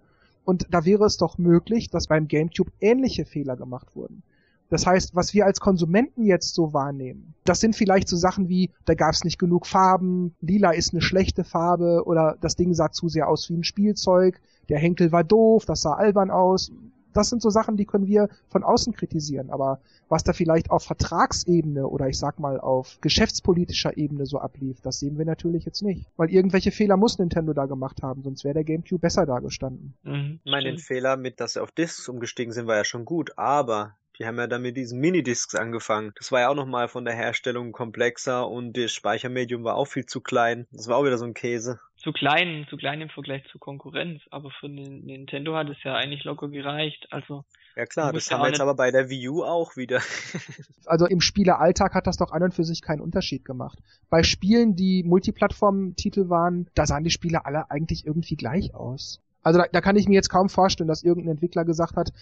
[0.44, 4.24] Und da wäre es doch möglich, dass beim GameCube ähnliche Fehler gemacht wurden.
[4.70, 8.70] Das heißt, was wir als Konsumenten jetzt so wahrnehmen, das sind vielleicht so Sachen wie,
[8.84, 12.90] da gab es nicht genug Farben, lila ist eine schlechte Farbe oder das Ding sah
[12.90, 16.70] zu sehr aus wie ein Spielzeug, der Henkel war doof, das sah albern aus.
[17.14, 19.50] Das sind so Sachen, die können wir von außen kritisieren.
[19.50, 24.82] Aber was da vielleicht auf Vertragsebene oder ich sag mal auf geschäftspolitischer Ebene so ablief,
[24.82, 26.06] das sehen wir natürlich jetzt nicht.
[26.16, 29.94] Weil irgendwelche Fehler muss Nintendo da gemacht haben, sonst wäre der GameCube besser dargestanden.
[30.02, 33.06] Mhm, ich meine, den Fehler mit, dass sie auf Discs umgestiegen sind, war ja schon
[33.06, 36.12] gut, aber die haben ja dann mit diesen Minidiscs angefangen.
[36.16, 40.06] Das war ja auch nochmal von der Herstellung komplexer und das Speichermedium war auch viel
[40.06, 40.66] zu klein.
[40.72, 41.78] Das war auch wieder so ein Käse.
[41.96, 44.22] Zu klein, zu klein im Vergleich zur Konkurrenz.
[44.30, 47.06] Aber für den Nintendo hat es ja eigentlich locker gereicht.
[47.10, 47.44] Also
[47.76, 50.00] ja klar, das haben wir jetzt aber bei der Wii U auch wieder.
[50.86, 53.78] also im Spielealltag hat das doch an und für sich keinen Unterschied gemacht.
[54.10, 59.20] Bei Spielen, die Multiplattform-Titel waren, da sahen die Spiele alle eigentlich irgendwie gleich aus.
[59.42, 62.12] Also da, da kann ich mir jetzt kaum vorstellen, dass irgendein Entwickler gesagt hat,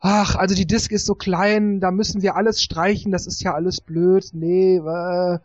[0.00, 3.54] ach, also die Disk ist so klein, da müssen wir alles streichen, das ist ja
[3.54, 4.30] alles blöd.
[4.32, 5.38] Nee, äh,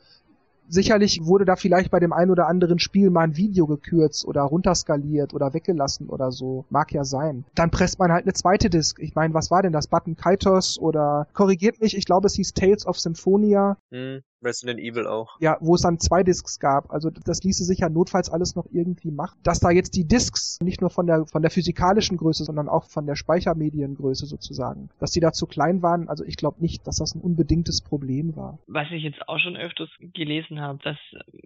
[0.68, 4.42] sicherlich wurde da vielleicht bei dem einen oder anderen Spiel mal ein Video gekürzt oder
[4.42, 6.66] runterskaliert oder weggelassen oder so.
[6.70, 7.46] Mag ja sein.
[7.54, 9.00] Dann presst man halt eine zweite Disk.
[9.00, 9.88] Ich meine, was war denn das?
[9.88, 13.78] Button Kaitos oder korrigiert mich, ich glaube es hieß Tales of Symphonia.
[13.92, 14.22] Hm.
[14.44, 15.38] Resident Evil auch.
[15.40, 16.92] Ja, wo es dann zwei Discs gab.
[16.92, 19.40] Also das ließe sich ja notfalls alles noch irgendwie machen.
[19.44, 22.86] Dass da jetzt die Discs nicht nur von der von der physikalischen Größe, sondern auch
[22.86, 26.98] von der Speichermediengröße sozusagen, dass die da zu klein waren, also ich glaube nicht, dass
[26.98, 28.60] das ein unbedingtes Problem war.
[28.68, 30.98] Was ich jetzt auch schon öfters gelesen habe, dass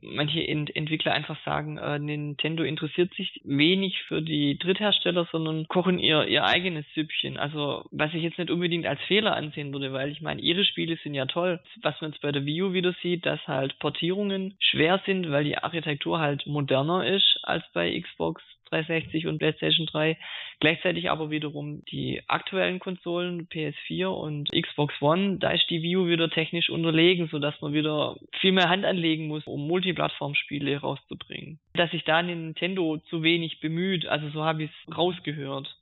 [0.01, 5.99] manche Ent Entwickler einfach sagen, äh, Nintendo interessiert sich wenig für die Dritthersteller, sondern kochen
[5.99, 7.37] ihr ihr eigenes Süppchen.
[7.37, 10.97] Also was ich jetzt nicht unbedingt als Fehler ansehen würde, weil ich meine, ihre Spiele
[11.03, 11.59] sind ja toll.
[11.81, 15.43] Was man jetzt bei der Wii U wieder sieht, dass halt Portierungen schwer sind, weil
[15.43, 20.17] die Architektur halt moderner ist als bei Xbox 360 und PlayStation 3.
[20.59, 26.29] Gleichzeitig aber wiederum die aktuellen Konsolen PS4 und Xbox One, da ist die View wieder
[26.29, 31.59] technisch unterlegen, sodass man wieder viel mehr Hand anlegen muss, um Multiplattform-Spiele rauszubringen.
[31.73, 35.75] Dass sich da Nintendo zu wenig bemüht, also so habe ich es rausgehört.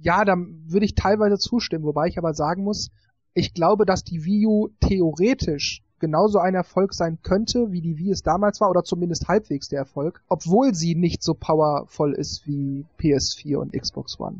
[0.00, 2.90] Ja, da würde ich teilweise zustimmen, wobei ich aber sagen muss,
[3.38, 8.10] ich glaube, dass die Wii U theoretisch genauso ein Erfolg sein könnte, wie die Wii
[8.10, 12.84] es damals war, oder zumindest halbwegs der Erfolg, obwohl sie nicht so powervoll ist wie
[12.98, 14.38] PS4 und Xbox One.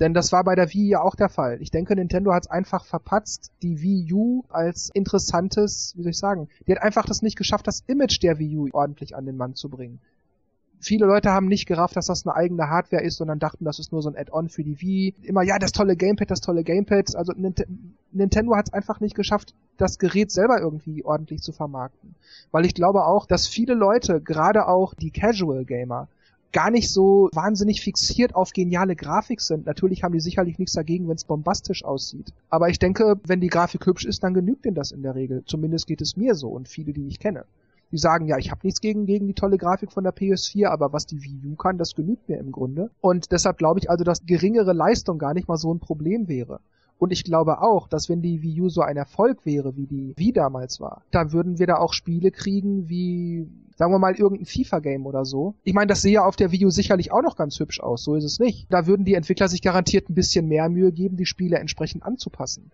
[0.00, 1.58] Denn das war bei der Wii ja auch der Fall.
[1.60, 6.18] Ich denke, Nintendo hat es einfach verpatzt, die Wii U als interessantes, wie soll ich
[6.18, 9.36] sagen, die hat einfach das nicht geschafft, das Image der Wii U ordentlich an den
[9.36, 10.00] Mann zu bringen
[10.80, 13.92] viele Leute haben nicht gerafft, dass das eine eigene Hardware ist, sondern dachten, das ist
[13.92, 15.14] nur so ein Add-on für die Wii.
[15.22, 17.16] Immer, ja, das tolle Gamepad, das tolle Gamepad.
[17.16, 17.32] Also
[18.12, 22.14] Nintendo hat es einfach nicht geschafft, das Gerät selber irgendwie ordentlich zu vermarkten.
[22.52, 26.08] Weil ich glaube auch, dass viele Leute, gerade auch die Casual Gamer,
[26.52, 29.66] gar nicht so wahnsinnig fixiert auf geniale Grafik sind.
[29.66, 32.32] Natürlich haben die sicherlich nichts dagegen, wenn es bombastisch aussieht.
[32.48, 35.42] Aber ich denke, wenn die Grafik hübsch ist, dann genügt ihnen das in der Regel.
[35.46, 37.44] Zumindest geht es mir so und viele, die ich kenne
[37.94, 40.92] die sagen, ja, ich habe nichts gegen, gegen die tolle Grafik von der PS4, aber
[40.92, 42.90] was die Wii U kann, das genügt mir im Grunde.
[43.00, 46.58] Und deshalb glaube ich also, dass geringere Leistung gar nicht mal so ein Problem wäre.
[46.98, 50.12] Und ich glaube auch, dass wenn die Wii U so ein Erfolg wäre, wie die
[50.16, 54.46] Wii damals war, dann würden wir da auch Spiele kriegen wie, sagen wir mal, irgendein
[54.46, 55.54] FIFA-Game oder so.
[55.62, 58.02] Ich meine, das sehe ja auf der Wii U sicherlich auch noch ganz hübsch aus,
[58.02, 58.66] so ist es nicht.
[58.70, 62.72] Da würden die Entwickler sich garantiert ein bisschen mehr Mühe geben, die Spiele entsprechend anzupassen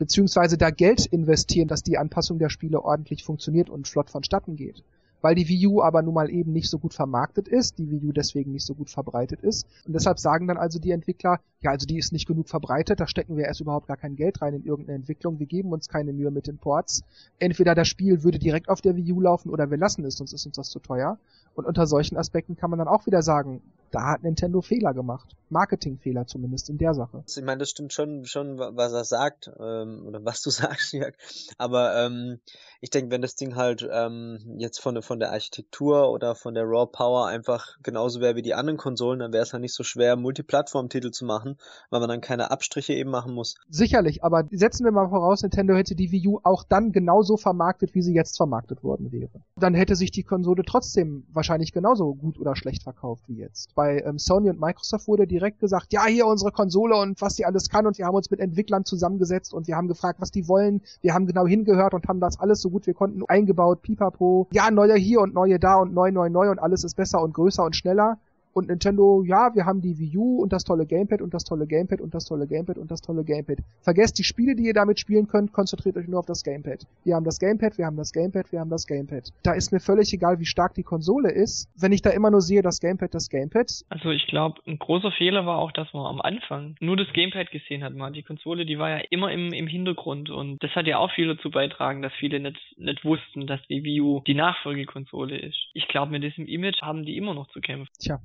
[0.00, 4.82] beziehungsweise da Geld investieren, dass die Anpassung der Spiele ordentlich funktioniert und flott vonstatten geht.
[5.20, 8.06] weil die Wii U aber nun mal eben nicht so gut vermarktet ist, die Wii
[8.06, 9.66] U deswegen nicht so gut verbreitet ist.
[9.86, 13.06] Und deshalb sagen dann also die Entwickler, ja, also die ist nicht genug verbreitet, da
[13.06, 16.12] stecken wir erst überhaupt gar kein Geld rein in irgendeine Entwicklung, wir geben uns keine
[16.12, 17.02] Mühe mit den Ports.
[17.38, 20.32] Entweder das Spiel würde direkt auf der Wii U laufen oder wir lassen es, sonst
[20.32, 21.18] ist uns das zu teuer.
[21.54, 25.36] Und unter solchen Aspekten kann man dann auch wieder sagen, da hat Nintendo Fehler gemacht.
[25.50, 27.24] Marketingfehler zumindest in der Sache.
[27.26, 31.14] Ich meine, das stimmt schon, schon was er sagt, ähm, oder was du sagst, Jörg.
[31.58, 32.40] Aber ähm,
[32.80, 36.64] ich denke, wenn das Ding halt ähm, jetzt von, von der Architektur oder von der
[36.64, 39.82] Raw Power einfach genauso wäre wie die anderen Konsolen, dann wäre es halt nicht so
[39.82, 41.56] schwer, Multiplattform-Titel zu machen,
[41.90, 43.56] weil man dann keine Abstriche eben machen muss.
[43.68, 47.94] Sicherlich, aber setzen wir mal voraus, Nintendo hätte die Wii U auch dann genauso vermarktet,
[47.94, 49.42] wie sie jetzt vermarktet worden wäre.
[49.56, 53.74] Dann hätte sich die Konsole trotzdem wahrscheinlich genauso gut oder schlecht verkauft wie jetzt.
[53.80, 57.46] Bei ähm, Sony und Microsoft wurde direkt gesagt, ja, hier unsere Konsole und was die
[57.46, 60.48] alles kann und wir haben uns mit Entwicklern zusammengesetzt und wir haben gefragt, was die
[60.48, 60.82] wollen.
[61.00, 64.48] Wir haben genau hingehört und haben das alles so gut wir konnten eingebaut, pipapo.
[64.52, 67.32] Ja, neue hier und neue da und neu, neu, neu und alles ist besser und
[67.32, 68.18] größer und schneller.
[68.52, 71.66] Und Nintendo, ja, wir haben die Wii U und das tolle Gamepad und das tolle
[71.66, 73.58] Gamepad und das tolle Gamepad und das tolle Gamepad.
[73.82, 76.86] Vergesst die Spiele, die ihr damit spielen könnt, konzentriert euch nur auf das Gamepad.
[77.04, 79.30] Wir haben das Gamepad, wir haben das Gamepad, wir haben das Gamepad.
[79.42, 82.40] Da ist mir völlig egal, wie stark die Konsole ist, wenn ich da immer nur
[82.40, 83.84] sehe, das Gamepad, das Gamepad.
[83.88, 87.50] Also ich glaube, ein großer Fehler war auch, dass man am Anfang nur das Gamepad
[87.50, 87.94] gesehen hat.
[87.94, 91.12] Man die Konsole, die war ja immer im, im Hintergrund und das hat ja auch
[91.12, 95.56] viel dazu beitragen, dass viele nicht, nicht wussten, dass die Wii U die Nachfolgekonsole ist.
[95.74, 97.92] Ich glaube, mit diesem Image haben die immer noch zu kämpfen.
[97.98, 98.20] Tja,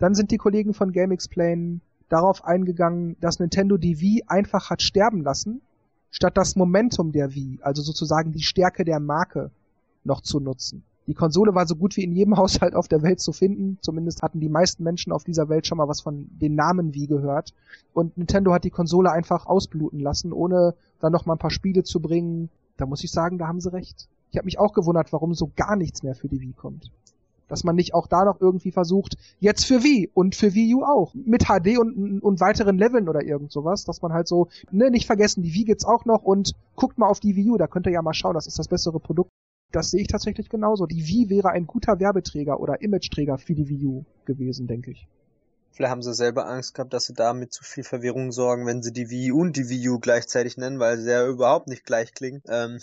[0.00, 4.82] dann sind die Kollegen von Game Explain darauf eingegangen, dass Nintendo die Wii einfach hat
[4.82, 5.60] sterben lassen,
[6.10, 9.50] statt das Momentum der Wii, also sozusagen die Stärke der Marke,
[10.02, 10.82] noch zu nutzen.
[11.06, 13.78] Die Konsole war so gut wie in jedem Haushalt auf der Welt zu finden.
[13.82, 17.06] Zumindest hatten die meisten Menschen auf dieser Welt schon mal was von den Namen Wii
[17.06, 17.52] gehört.
[17.92, 21.84] Und Nintendo hat die Konsole einfach ausbluten lassen, ohne dann noch mal ein paar Spiele
[21.84, 22.48] zu bringen.
[22.78, 24.08] Da muss ich sagen, da haben sie recht.
[24.30, 26.90] Ich habe mich auch gewundert, warum so gar nichts mehr für die Wii kommt
[27.50, 30.84] dass man nicht auch da noch irgendwie versucht, jetzt für Wii und für Wii U
[30.84, 34.90] auch, mit HD und, und weiteren Leveln oder irgend sowas, dass man halt so, ne,
[34.90, 37.66] nicht vergessen, die Wii gibt's auch noch und guckt mal auf die Wii U, da
[37.66, 39.30] könnt ihr ja mal schauen, das ist das bessere Produkt.
[39.72, 40.86] Das sehe ich tatsächlich genauso.
[40.86, 45.06] Die Wii wäre ein guter Werbeträger oder Imageträger für die Wii U gewesen, denke ich.
[45.72, 48.92] Vielleicht haben sie selber Angst gehabt, dass sie damit zu viel Verwirrung sorgen, wenn sie
[48.92, 52.42] die Wii und die Wii U gleichzeitig nennen, weil sie ja überhaupt nicht gleich klingen.
[52.48, 52.78] Ähm,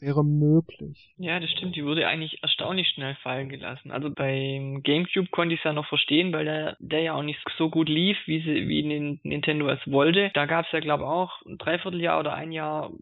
[0.00, 1.14] wäre möglich.
[1.18, 1.76] Ja, das stimmt.
[1.76, 3.90] Die wurde eigentlich erstaunlich schnell fallen gelassen.
[3.90, 7.40] Also beim GameCube konnte ich es ja noch verstehen, weil der, der ja auch nicht
[7.58, 8.82] so gut lief, wie, sie, wie
[9.22, 10.30] Nintendo es wollte.
[10.34, 12.92] Da gab es ja, glaube ich, auch ein Dreivierteljahr oder ein Jahr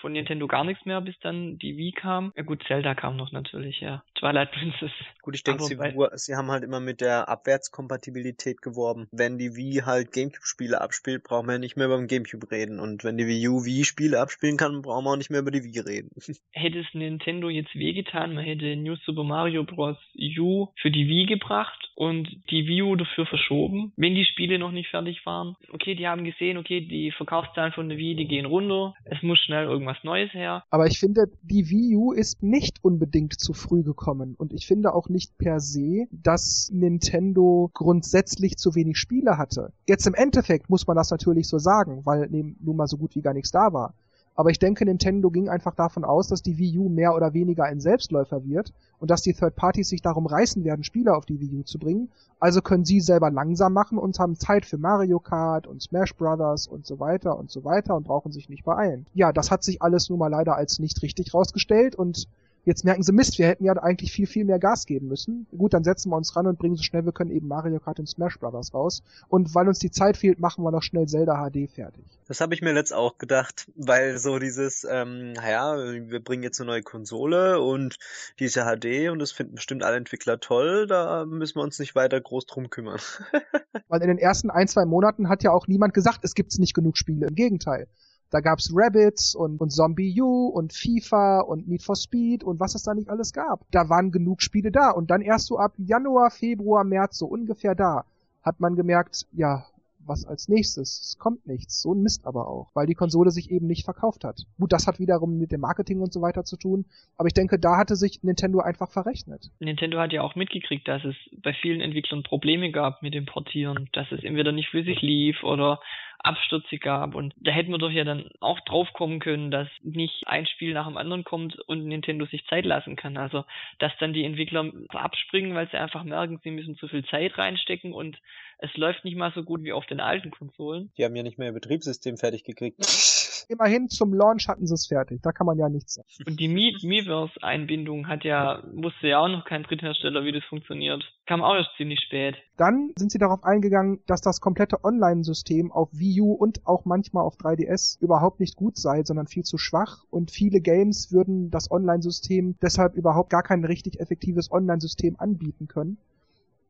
[0.00, 2.32] von Nintendo gar nichts mehr, bis dann die Wii kam.
[2.36, 4.02] Ja gut, Zelda kam noch natürlich, ja.
[4.16, 4.90] Twilight Princess.
[5.22, 5.76] Gut, ich denke, sie,
[6.14, 9.08] sie haben halt immer mit der Abwärtskompatibilität geworben.
[9.12, 12.80] Wenn die Wii halt Gamecube-Spiele abspielt, brauchen wir ja nicht mehr beim Gamecube reden.
[12.80, 15.64] Und wenn die Wii U Wii-Spiele abspielen kann, brauchen wir auch nicht mehr über die
[15.64, 16.10] Wii reden.
[16.52, 19.96] hätte es Nintendo jetzt wehgetan, man hätte New Super Mario Bros.
[20.38, 24.70] U für die Wii gebracht und die Wii U dafür verschoben, wenn die Spiele noch
[24.70, 25.56] nicht fertig waren.
[25.72, 29.38] Okay, die haben gesehen, okay, die Verkaufszahlen von der Wii, die gehen runter, es muss
[29.38, 30.64] schnell irgendwas Neues her.
[30.70, 34.94] Aber ich finde, die Wii U ist nicht unbedingt zu früh gekommen und ich finde
[34.94, 39.72] auch nicht per se, dass Nintendo grundsätzlich zu wenig Spiele hatte.
[39.88, 43.22] Jetzt im Endeffekt muss man das natürlich so sagen, weil nun mal so gut wie
[43.22, 43.94] gar nichts da war.
[44.34, 47.64] Aber ich denke, Nintendo ging einfach davon aus, dass die Wii U mehr oder weniger
[47.64, 51.40] ein Selbstläufer wird und dass die Third Parties sich darum reißen werden, Spiele auf die
[51.40, 52.10] Wii U zu bringen.
[52.40, 56.66] Also können sie selber langsam machen und haben Zeit für Mario Kart und Smash Brothers
[56.66, 59.06] und so weiter und so weiter und brauchen sich nicht beeilen.
[59.12, 62.26] Ja, das hat sich alles nun mal leider als nicht richtig rausgestellt und
[62.64, 65.46] Jetzt merken sie, Mist, wir hätten ja eigentlich viel, viel mehr Gas geben müssen.
[65.56, 67.98] Gut, dann setzen wir uns ran und bringen so schnell wir können eben Mario Kart
[67.98, 69.02] und Smash Brothers raus.
[69.28, 72.04] Und weil uns die Zeit fehlt, machen wir noch schnell Zelda HD fertig.
[72.28, 76.60] Das habe ich mir letzt auch gedacht, weil so dieses, ähm, naja, wir bringen jetzt
[76.60, 77.96] eine neue Konsole und
[78.38, 81.80] die ist ja HD und das finden bestimmt alle Entwickler toll, da müssen wir uns
[81.80, 83.00] nicht weiter groß drum kümmern.
[83.88, 86.74] weil in den ersten ein, zwei Monaten hat ja auch niemand gesagt, es gibt nicht
[86.74, 87.26] genug Spiele.
[87.26, 87.88] Im Gegenteil.
[88.32, 92.74] Da gab's Rabbits und, und Zombie U und FIFA und Need for Speed und was
[92.74, 93.60] es da nicht alles gab.
[93.70, 97.74] Da waren genug Spiele da und dann erst so ab Januar, Februar, März so ungefähr
[97.74, 98.04] da
[98.42, 99.64] hat man gemerkt, ja,
[100.04, 101.00] was als nächstes?
[101.00, 101.80] Es kommt nichts.
[101.80, 104.46] So ein Mist aber auch, weil die Konsole sich eben nicht verkauft hat.
[104.58, 106.84] Gut, das hat wiederum mit dem Marketing und so weiter zu tun,
[107.16, 109.50] aber ich denke, da hatte sich Nintendo einfach verrechnet.
[109.60, 113.88] Nintendo hat ja auch mitgekriegt, dass es bei vielen Entwicklern Probleme gab mit dem Portieren,
[113.92, 115.80] dass es entweder nicht flüssig lief oder
[116.22, 120.26] Abstürze gab und da hätten wir doch ja dann auch drauf kommen können, dass nicht
[120.26, 123.16] ein Spiel nach dem anderen kommt und Nintendo sich Zeit lassen kann.
[123.16, 123.44] Also,
[123.78, 127.92] dass dann die Entwickler abspringen, weil sie einfach merken, sie müssen zu viel Zeit reinstecken
[127.92, 128.18] und
[128.58, 130.92] es läuft nicht mal so gut wie auf den alten Konsolen.
[130.96, 132.78] Die haben ja nicht mehr ihr Betriebssystem fertig gekriegt.
[133.48, 135.20] immerhin zum Launch hatten sie es fertig.
[135.22, 136.08] Da kann man ja nichts sagen.
[136.26, 141.02] Und die Miiverse-Einbindung hat ja, wusste ja auch noch kein Dritthersteller, wie das funktioniert.
[141.26, 142.36] Kam auch erst ziemlich spät.
[142.56, 147.24] Dann sind sie darauf eingegangen, dass das komplette Online-System auf Wii U und auch manchmal
[147.24, 151.70] auf 3DS überhaupt nicht gut sei, sondern viel zu schwach und viele Games würden das
[151.70, 155.98] Online-System deshalb überhaupt gar kein richtig effektives Online-System anbieten können.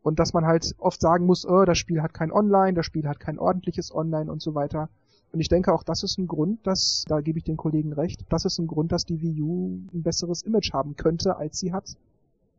[0.03, 3.07] Und dass man halt oft sagen muss, oh, das Spiel hat kein Online, das Spiel
[3.07, 4.89] hat kein ordentliches Online und so weiter.
[5.33, 8.21] Und ich denke auch, das ist ein Grund, dass, da gebe ich den Kollegen recht,
[8.29, 11.73] das ist ein Grund, dass die Wii U ein besseres Image haben könnte, als sie
[11.73, 11.97] hat.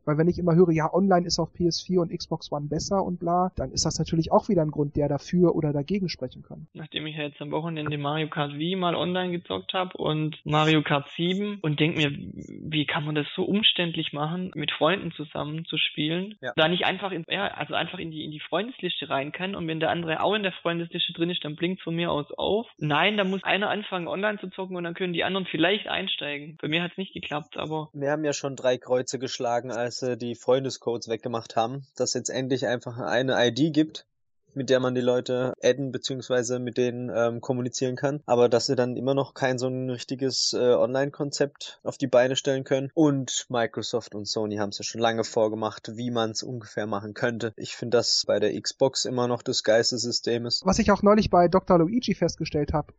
[0.04, 3.18] Weil wenn ich immer höre, ja, online ist auf PS4 und Xbox One besser und
[3.20, 6.66] bla, dann ist das natürlich auch wieder ein Grund, der dafür oder dagegen sprechen kann.
[6.74, 10.82] Nachdem ich ja jetzt am Wochenende Mario Kart Wii mal online gezockt habe und Mario
[10.82, 15.64] Kart 7 und denk mir, wie kann man das so umständlich machen, mit Freunden zusammen
[15.64, 16.52] zu spielen, ja.
[16.56, 19.66] da nicht einfach in, ja, also einfach in die, in die Freundesliste rein kann und
[19.66, 22.66] wenn der andere auch in der Freundesliste drin ist, dann blinkt von mir aus auf.
[22.78, 26.58] Nein, da muss einer anfangen online zu zocken und dann können die anderen vielleicht einsteigen.
[26.60, 27.88] Bei mir hat es nicht geklappt, aber.
[27.92, 32.30] Wir haben ja schon drei Kreuze geschlagen, als sie die Freundescodes weggemacht haben, dass jetzt
[32.30, 34.06] endlich einfach eine ID gibt,
[34.54, 36.58] mit der man die Leute adden bzw.
[36.58, 40.52] mit denen ähm, kommunizieren kann, aber dass sie dann immer noch kein so ein richtiges
[40.52, 42.90] äh, Online-Konzept auf die Beine stellen können.
[42.94, 47.14] Und Microsoft und Sony haben es ja schon lange vorgemacht, wie man es ungefähr machen
[47.14, 47.52] könnte.
[47.56, 50.64] Ich finde das bei der Xbox immer noch das geilste System ist.
[50.64, 51.78] Was ich auch neulich bei Dr.
[51.78, 52.92] Luigi festgestellt habe,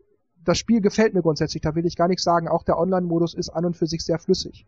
[0.45, 2.47] das Spiel gefällt mir grundsätzlich, da will ich gar nichts sagen.
[2.47, 4.65] Auch der Online-Modus ist an und für sich sehr flüssig.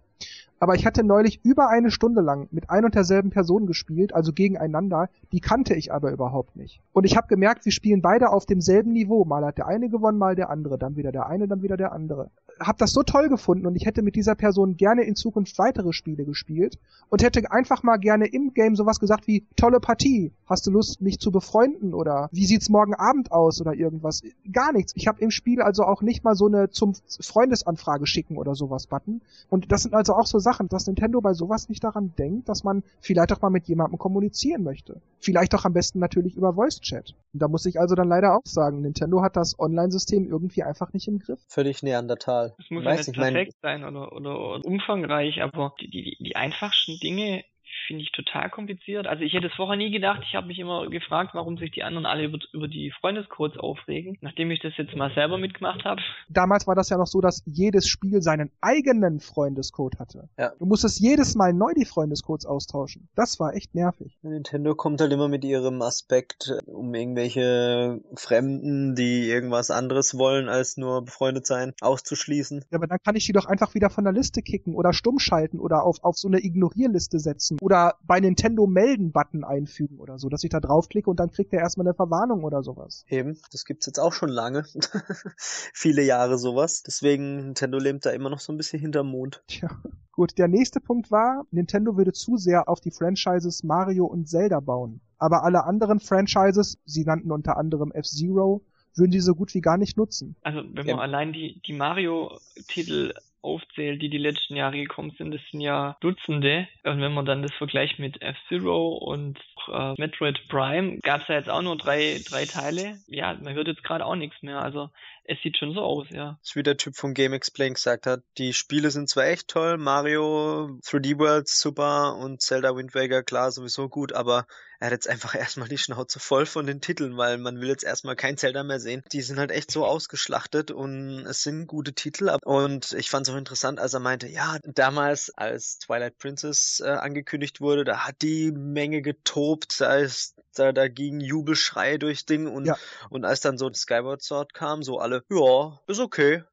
[0.59, 4.33] Aber ich hatte neulich über eine Stunde lang mit ein und derselben Person gespielt, also
[4.33, 6.81] gegeneinander, die kannte ich aber überhaupt nicht.
[6.93, 9.23] Und ich habe gemerkt, wir spielen beide auf demselben Niveau.
[9.23, 11.91] Mal hat der eine gewonnen, mal der andere, dann wieder der eine, dann wieder der
[11.91, 12.31] andere.
[12.59, 15.93] Hab das so toll gefunden und ich hätte mit dieser Person gerne in Zukunft weitere
[15.93, 16.77] Spiele gespielt
[17.09, 21.01] und hätte einfach mal gerne im Game sowas gesagt wie tolle Partie, hast du Lust
[21.01, 24.21] mich zu befreunden oder wie sieht's morgen Abend aus oder irgendwas.
[24.51, 24.93] Gar nichts.
[24.95, 28.87] Ich habe im Spiel also auch nicht mal so eine zum Freundesanfrage schicken oder sowas
[28.87, 32.49] Button und das sind also auch so Sachen, dass Nintendo bei sowas nicht daran denkt,
[32.49, 35.01] dass man vielleicht auch mal mit jemandem kommunizieren möchte.
[35.19, 37.13] Vielleicht auch am besten natürlich über Voice Chat.
[37.33, 40.93] Und da muss ich also dann leider auch sagen, Nintendo hat das Online-System irgendwie einfach
[40.93, 41.39] nicht im Griff.
[41.47, 42.46] Völlig Neandertal.
[42.57, 46.99] Es muss ja nicht perfekt sein oder, oder, oder umfangreich, aber die, die, die einfachsten
[46.99, 47.43] Dinge
[47.87, 49.07] finde ich total kompliziert.
[49.07, 50.21] Also ich hätte es vorher nie gedacht.
[50.27, 54.17] Ich habe mich immer gefragt, warum sich die anderen alle über, über die Freundescodes aufregen,
[54.21, 56.01] nachdem ich das jetzt mal selber mitgemacht habe.
[56.29, 60.29] Damals war das ja noch so, dass jedes Spiel seinen eigenen Freundescode hatte.
[60.37, 60.51] Ja.
[60.59, 63.07] Du musstest jedes Mal neu die Freundescodes austauschen.
[63.15, 64.17] Das war echt nervig.
[64.21, 70.77] Nintendo kommt halt immer mit ihrem Aspekt, um irgendwelche Fremden, die irgendwas anderes wollen als
[70.77, 72.65] nur befreundet sein, auszuschließen.
[72.69, 75.19] Ja, aber dann kann ich die doch einfach wieder von der Liste kicken oder stumm
[75.19, 80.29] schalten oder auf, auf so eine Ignorierliste setzen oder bei Nintendo melden-Button einfügen oder so,
[80.29, 83.05] dass ich da draufklicke und dann kriegt er erstmal eine Verwarnung oder sowas.
[83.09, 84.65] Eben, das gibt's jetzt auch schon lange.
[85.37, 86.83] Viele Jahre sowas.
[86.83, 89.43] Deswegen Nintendo lebt da immer noch so ein bisschen hinterm Mond.
[89.47, 89.69] Tja.
[90.11, 94.59] Gut, der nächste Punkt war, Nintendo würde zu sehr auf die Franchises Mario und Zelda
[94.59, 95.01] bauen.
[95.17, 98.63] Aber alle anderen Franchises, sie nannten unter anderem F-Zero,
[98.95, 100.35] würden die so gut wie gar nicht nutzen.
[100.41, 100.97] Also wenn man ja.
[100.97, 106.67] allein die, die Mario-Titel aufzählt, die die letzten Jahre gekommen sind, das sind ja Dutzende.
[106.83, 109.39] Und wenn man dann das vergleicht mit F-Zero und
[109.71, 112.99] äh, Metroid Prime, gab es ja jetzt auch nur drei, drei Teile.
[113.07, 114.61] Ja, man hört jetzt gerade auch nichts mehr.
[114.61, 114.89] Also
[115.27, 116.37] es sieht schon so aus, ja.
[116.41, 118.23] Das ist wie der Typ von Game Explain gesagt hat.
[118.37, 123.51] Die Spiele sind zwar echt toll, Mario, 3D Worlds super und Zelda Wind Waker klar
[123.51, 124.47] sowieso gut, aber
[124.79, 127.83] er hat jetzt einfach erstmal die Schnauze voll von den Titeln, weil man will jetzt
[127.83, 129.03] erstmal kein Zelda mehr sehen.
[129.11, 132.35] Die sind halt echt so ausgeschlachtet und es sind gute Titel.
[132.43, 136.89] Und ich fand es auch interessant, als er meinte, ja, damals, als Twilight Princess äh,
[136.89, 142.47] angekündigt wurde, da hat die Menge getobt, da ist da, da ging Jubelschrei durchs Ding
[142.47, 142.77] und, ja.
[143.09, 146.43] und als dann so Skyward Sword kam, so alle, ja, ist okay,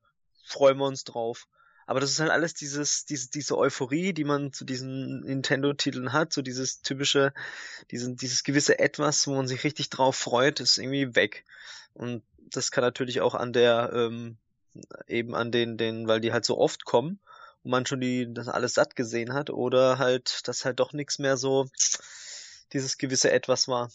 [0.44, 1.46] freuen wir uns drauf.
[1.86, 6.32] Aber das ist halt alles dieses, diese, diese Euphorie, die man zu diesen Nintendo-Titeln hat,
[6.32, 7.34] so dieses typische,
[7.90, 11.44] diesen, dieses gewisse Etwas, wo man sich richtig drauf freut, ist irgendwie weg.
[11.92, 14.38] Und das kann natürlich auch an der, ähm,
[15.06, 17.20] eben an den, den, weil die halt so oft kommen
[17.62, 21.18] und man schon die, das alles satt gesehen hat, oder halt, dass halt doch nichts
[21.18, 21.68] mehr so
[22.72, 23.90] dieses gewisse Etwas war.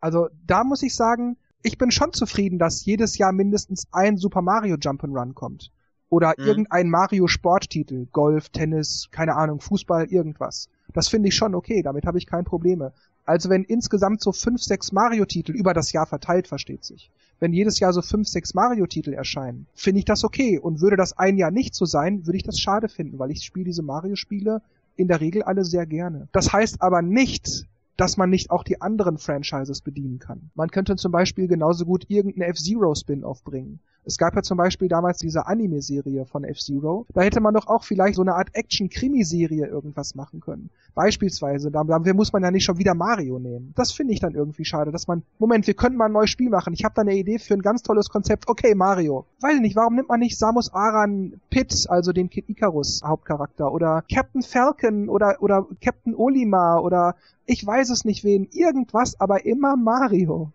[0.00, 4.42] Also da muss ich sagen, ich bin schon zufrieden, dass jedes Jahr mindestens ein Super
[4.42, 5.72] Mario Jump'n'Run kommt.
[6.10, 6.44] Oder mhm.
[6.44, 10.68] irgendein Mario Sporttitel, Golf, Tennis, keine Ahnung, Fußball, irgendwas.
[10.92, 12.92] Das finde ich schon okay, damit habe ich kein Probleme.
[13.24, 17.10] Also wenn insgesamt so fünf, sechs Mario-Titel über das Jahr verteilt, versteht sich.
[17.40, 20.58] Wenn jedes Jahr so fünf, sechs Mario-Titel erscheinen, finde ich das okay.
[20.58, 23.42] Und würde das ein Jahr nicht so sein, würde ich das schade finden, weil ich
[23.42, 24.60] spiele diese Mario-Spiele
[24.96, 26.28] in der Regel alle sehr gerne.
[26.32, 30.50] Das heißt aber nicht, dass man nicht auch die anderen Franchises bedienen kann.
[30.54, 33.80] Man könnte zum Beispiel genauso gut irgendeine F-Zero Spin-off bringen.
[34.06, 37.06] Es gab ja zum Beispiel damals diese Anime-Serie von F-Zero.
[37.14, 40.68] Da hätte man doch auch vielleicht so eine Art Action-Krimi-Serie irgendwas machen können.
[40.94, 43.72] Beispielsweise, da, da muss man ja nicht schon wieder Mario nehmen.
[43.76, 46.50] Das finde ich dann irgendwie schade, dass man, Moment, wir können mal ein neues Spiel
[46.50, 46.74] machen.
[46.74, 48.46] Ich habe da eine Idee für ein ganz tolles Konzept.
[48.46, 49.24] Okay, Mario.
[49.40, 53.72] Weiß ich nicht, warum nimmt man nicht Samus Aran Pitt, also den Kid Icarus Hauptcharakter,
[53.72, 57.14] oder Captain Falcon oder, oder Captain Olimar oder
[57.46, 60.52] ich weiß es nicht wen, irgendwas, aber immer Mario.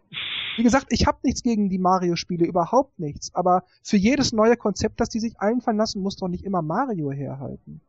[0.57, 3.33] Wie gesagt, ich habe nichts gegen die Mario-Spiele, überhaupt nichts.
[3.33, 7.11] Aber für jedes neue Konzept, das die sich einfallen lassen, muss doch nicht immer Mario
[7.11, 7.81] herhalten.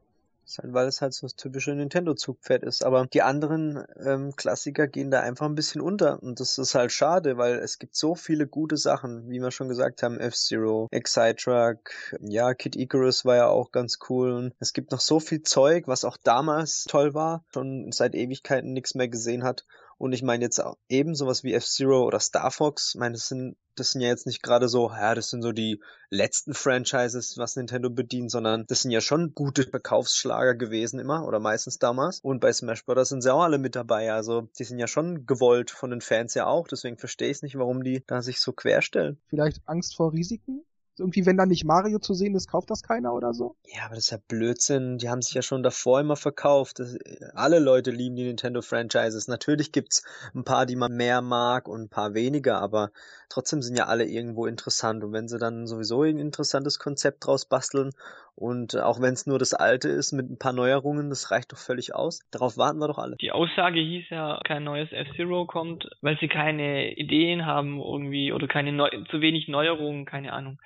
[0.58, 2.84] Halt, weil es halt so das typische Nintendo-Zugpferd ist.
[2.84, 6.22] Aber die anderen ähm, Klassiker gehen da einfach ein bisschen unter.
[6.22, 9.68] Und das ist halt schade, weil es gibt so viele gute Sachen, wie wir schon
[9.68, 11.90] gesagt haben, F-Zero, Excitruck,
[12.20, 14.32] ja, Kid Icarus war ja auch ganz cool.
[14.32, 18.72] Und es gibt noch so viel Zeug, was auch damals toll war, schon seit Ewigkeiten
[18.72, 19.64] nichts mehr gesehen hat.
[20.00, 23.58] Und ich meine jetzt eben sowas wie F-Zero oder Star Fox, ich meine, das sind,
[23.76, 25.78] das sind ja jetzt nicht gerade so, ja, das sind so die
[26.08, 31.38] letzten Franchises, was Nintendo bedient, sondern das sind ja schon gute Verkaufsschlager gewesen immer oder
[31.38, 32.20] meistens damals.
[32.20, 33.10] Und bei Smash Bros.
[33.10, 36.32] sind sie auch alle mit dabei, also die sind ja schon gewollt von den Fans
[36.32, 39.20] ja auch, deswegen verstehe ich nicht, warum die da sich so querstellen.
[39.26, 40.64] Vielleicht Angst vor Risiken?
[41.00, 43.56] Irgendwie, wenn da nicht Mario zu sehen ist, kauft das keiner oder so?
[43.66, 44.98] Ja, aber das ist ja Blödsinn.
[44.98, 46.78] Die haben sich ja schon davor immer verkauft.
[46.78, 46.96] Das,
[47.34, 49.28] alle Leute lieben die Nintendo-Franchises.
[49.28, 52.90] Natürlich gibt's ein paar, die man mehr mag und ein paar weniger, aber
[53.28, 55.02] trotzdem sind ja alle irgendwo interessant.
[55.02, 57.90] Und wenn sie dann sowieso ein interessantes Konzept draus basteln
[58.34, 61.58] und auch wenn es nur das alte ist mit ein paar Neuerungen, das reicht doch
[61.58, 62.20] völlig aus.
[62.30, 63.16] Darauf warten wir doch alle.
[63.16, 68.48] Die Aussage hieß ja, kein neues F-Zero kommt, weil sie keine Ideen haben irgendwie oder
[68.48, 70.58] keine Neu zu wenig Neuerungen, keine Ahnung.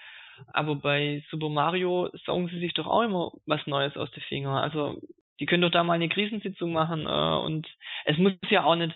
[0.53, 4.57] Aber bei Super Mario saugen sie sich doch auch immer was Neues aus den Fingern.
[4.57, 5.01] Also
[5.41, 7.67] die können doch da mal eine Krisensitzung machen äh, und
[8.05, 8.95] es muss ja auch nicht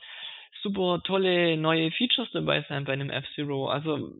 [0.62, 3.68] super tolle neue Features dabei sein bei einem F-Zero.
[3.68, 4.12] Also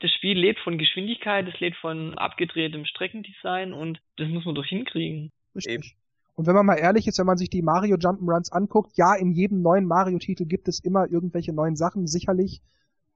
[0.00, 4.64] das Spiel lebt von Geschwindigkeit, es lebt von abgedrehtem Streckendesign und das muss man doch
[4.64, 5.30] hinkriegen.
[5.54, 5.96] Richtig.
[6.34, 9.32] Und wenn man mal ehrlich ist, wenn man sich die Mario Jump'n'Runs anguckt, ja, in
[9.32, 12.60] jedem neuen Mario-Titel gibt es immer irgendwelche neuen Sachen, sicherlich.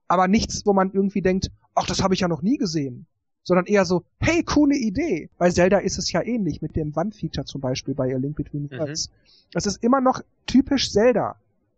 [0.09, 3.07] Aber nichts, wo man irgendwie denkt, ach, das habe ich ja noch nie gesehen
[3.43, 5.29] sondern eher so, hey, coole Idee.
[5.37, 8.69] Bei Zelda ist es ja ähnlich mit dem Wandfeature zum Beispiel bei A Link Between
[8.71, 8.79] mhm.
[8.79, 9.09] Worlds.
[9.09, 9.13] Mhm.
[9.51, 11.35] Das ist immer noch typisch Zelda.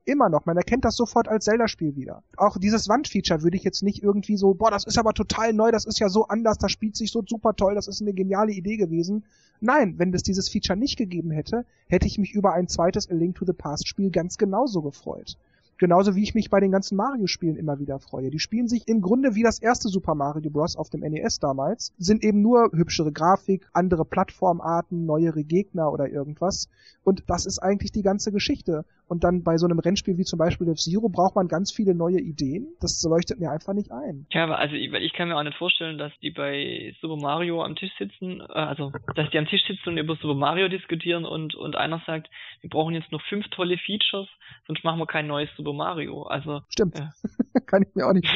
[0.07, 0.45] Immer noch.
[0.45, 2.21] Man erkennt das sofort als Zelda-Spiel wieder.
[2.37, 5.71] Auch dieses Wandfeature würde ich jetzt nicht irgendwie so, boah, das ist aber total neu,
[5.71, 8.51] das ist ja so anders, das spielt sich so super toll, das ist eine geniale
[8.51, 9.25] Idee gewesen.
[9.61, 13.15] Nein, wenn es dieses Feature nicht gegeben hätte, hätte ich mich über ein zweites A
[13.15, 15.37] Link to the Past Spiel ganz genauso gefreut.
[15.77, 18.29] Genauso wie ich mich bei den ganzen Mario-Spielen immer wieder freue.
[18.29, 20.77] Die spielen sich im Grunde wie das erste Super Mario Bros.
[20.77, 26.69] auf dem NES damals, sind eben nur hübschere Grafik, andere Plattformarten, neuere Gegner oder irgendwas.
[27.03, 28.85] Und das ist eigentlich die ganze Geschichte.
[29.07, 32.19] Und dann bei so einem Rennspiel wie zum Beispiel F-Zero braucht man ganz viele neue
[32.19, 32.67] Ideen.
[32.79, 34.25] Das leuchtet mir einfach nicht ein.
[34.31, 37.63] Ja, aber also ich, ich kann mir auch nicht vorstellen, dass die bei Super Mario
[37.63, 41.25] am Tisch sitzen, äh, also dass die am Tisch sitzen und über Super Mario diskutieren
[41.25, 42.29] und, und einer sagt,
[42.61, 44.27] wir brauchen jetzt noch fünf tolle Features,
[44.67, 46.23] sonst machen wir kein neues Super Mario.
[46.23, 46.97] Also Stimmt.
[46.97, 47.11] Ja.
[47.67, 48.27] kann ich mir auch nicht.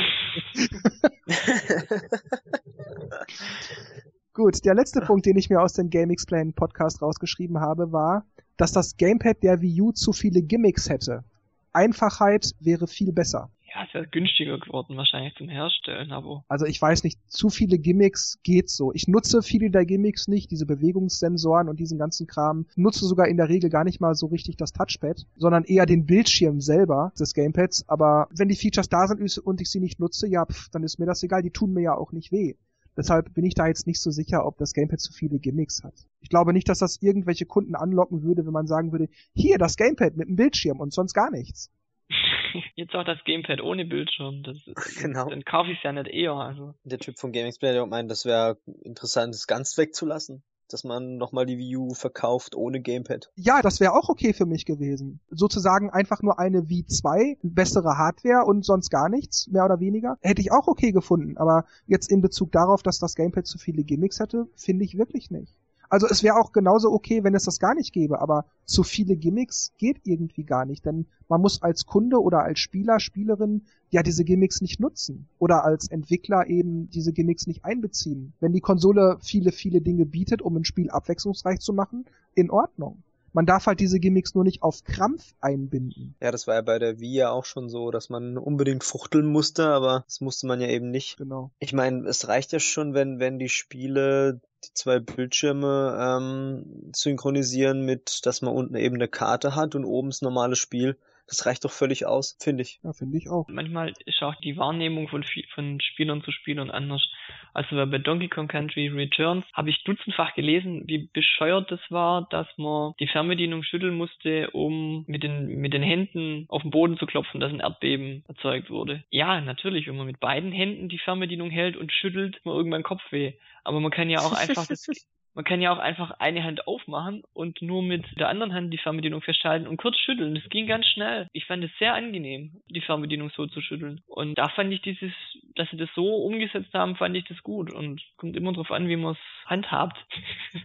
[4.40, 8.26] Gut, der letzte Punkt, den ich mir aus dem Game Explain Podcast rausgeschrieben habe, war,
[8.60, 11.24] dass das Gamepad der Wii U zu viele Gimmicks hätte.
[11.72, 13.50] Einfachheit wäre viel besser.
[13.74, 16.44] Ja, es wäre günstiger geworden wahrscheinlich zum Herstellen, aber.
[16.48, 18.92] Also ich weiß nicht, zu viele Gimmicks geht so.
[18.94, 22.66] Ich nutze viele der Gimmicks nicht, diese Bewegungssensoren und diesen ganzen Kram.
[22.76, 26.06] Nutze sogar in der Regel gar nicht mal so richtig das Touchpad, sondern eher den
[26.06, 27.88] Bildschirm selber des Gamepads.
[27.88, 31.00] Aber wenn die Features da sind und ich sie nicht nutze, ja, pff, dann ist
[31.00, 31.44] mir das egal.
[31.44, 32.56] Die tun mir ja auch nicht weh.
[33.00, 35.94] Deshalb bin ich da jetzt nicht so sicher, ob das Gamepad zu viele Gimmicks hat.
[36.20, 39.78] Ich glaube nicht, dass das irgendwelche Kunden anlocken würde, wenn man sagen würde, hier das
[39.78, 41.72] Gamepad mit einem Bildschirm und sonst gar nichts.
[42.76, 44.44] Jetzt auch das Gamepad ohne Bildschirm.
[44.44, 44.58] Das,
[45.02, 45.30] genau.
[45.30, 46.34] Dann kaufe ich es ja nicht eher.
[46.34, 46.74] Also.
[46.84, 50.44] Der Typ von GameXplayer meint, das wäre interessant, es ganz wegzulassen
[50.74, 53.32] dass man nochmal die Wii U verkauft ohne Gamepad.
[53.36, 55.20] Ja, das wäre auch okay für mich gewesen.
[55.30, 60.18] Sozusagen einfach nur eine Wii 2, bessere Hardware und sonst gar nichts, mehr oder weniger.
[60.22, 61.38] Hätte ich auch okay gefunden.
[61.38, 65.32] Aber jetzt in Bezug darauf, dass das Gamepad zu viele Gimmicks hätte, finde ich wirklich
[65.32, 65.56] nicht.
[65.90, 69.18] Also es wäre auch genauso okay, wenn es das gar nicht gäbe, aber zu viele
[69.18, 74.04] Gimmicks geht irgendwie gar nicht, denn man muss als Kunde oder als Spieler, Spielerin ja
[74.04, 78.34] diese Gimmicks nicht nutzen oder als Entwickler eben diese Gimmicks nicht einbeziehen.
[78.40, 83.04] Wenn die Konsole viele, viele Dinge bietet, um ein Spiel abwechslungsreich zu machen, in Ordnung.
[83.32, 86.16] Man darf halt diese Gimmicks nur nicht auf Krampf einbinden.
[86.22, 89.28] Ja, das war ja bei der Wii ja auch schon so, dass man unbedingt fuchteln
[89.28, 91.18] musste, aber das musste man ja eben nicht.
[91.18, 91.52] Genau.
[91.60, 97.86] Ich meine, es reicht ja schon, wenn, wenn die Spiele die zwei Bildschirme ähm, synchronisieren
[97.86, 100.98] mit, dass man unten eben eine Karte hat und oben das normale Spiel.
[101.30, 102.80] Das reicht doch völlig aus, finde ich.
[102.84, 103.48] Ja, finde ich auch.
[103.48, 105.24] Manchmal ist auch die Wahrnehmung von,
[105.54, 107.08] von Spielern zu Spielern anders.
[107.54, 112.48] Also bei Donkey Kong Country Returns habe ich dutzendfach gelesen, wie bescheuert das war, dass
[112.58, 117.06] man die Fernbedienung schütteln musste, um mit den, mit den Händen auf den Boden zu
[117.06, 119.04] klopfen, dass ein Erdbeben erzeugt wurde.
[119.12, 123.34] Ja, natürlich, wenn man mit beiden Händen die Fernbedienung hält und schüttelt, man irgendwann Kopfweh.
[123.64, 124.88] Aber man kann ja auch einfach das,
[125.34, 128.78] man kann ja auch einfach eine Hand aufmachen und nur mit der anderen Hand die
[128.78, 130.36] Fernbedienung festhalten und kurz schütteln.
[130.36, 131.28] Das ging ganz schnell.
[131.34, 134.02] Ich fand es sehr angenehm, die Fernbedienung so zu schütteln.
[134.08, 135.14] Und da fand ich dieses,
[135.56, 137.72] dass sie das so umgesetzt haben, fand ich das gut.
[137.72, 139.98] Und kommt immer drauf an, wie man es handhabt.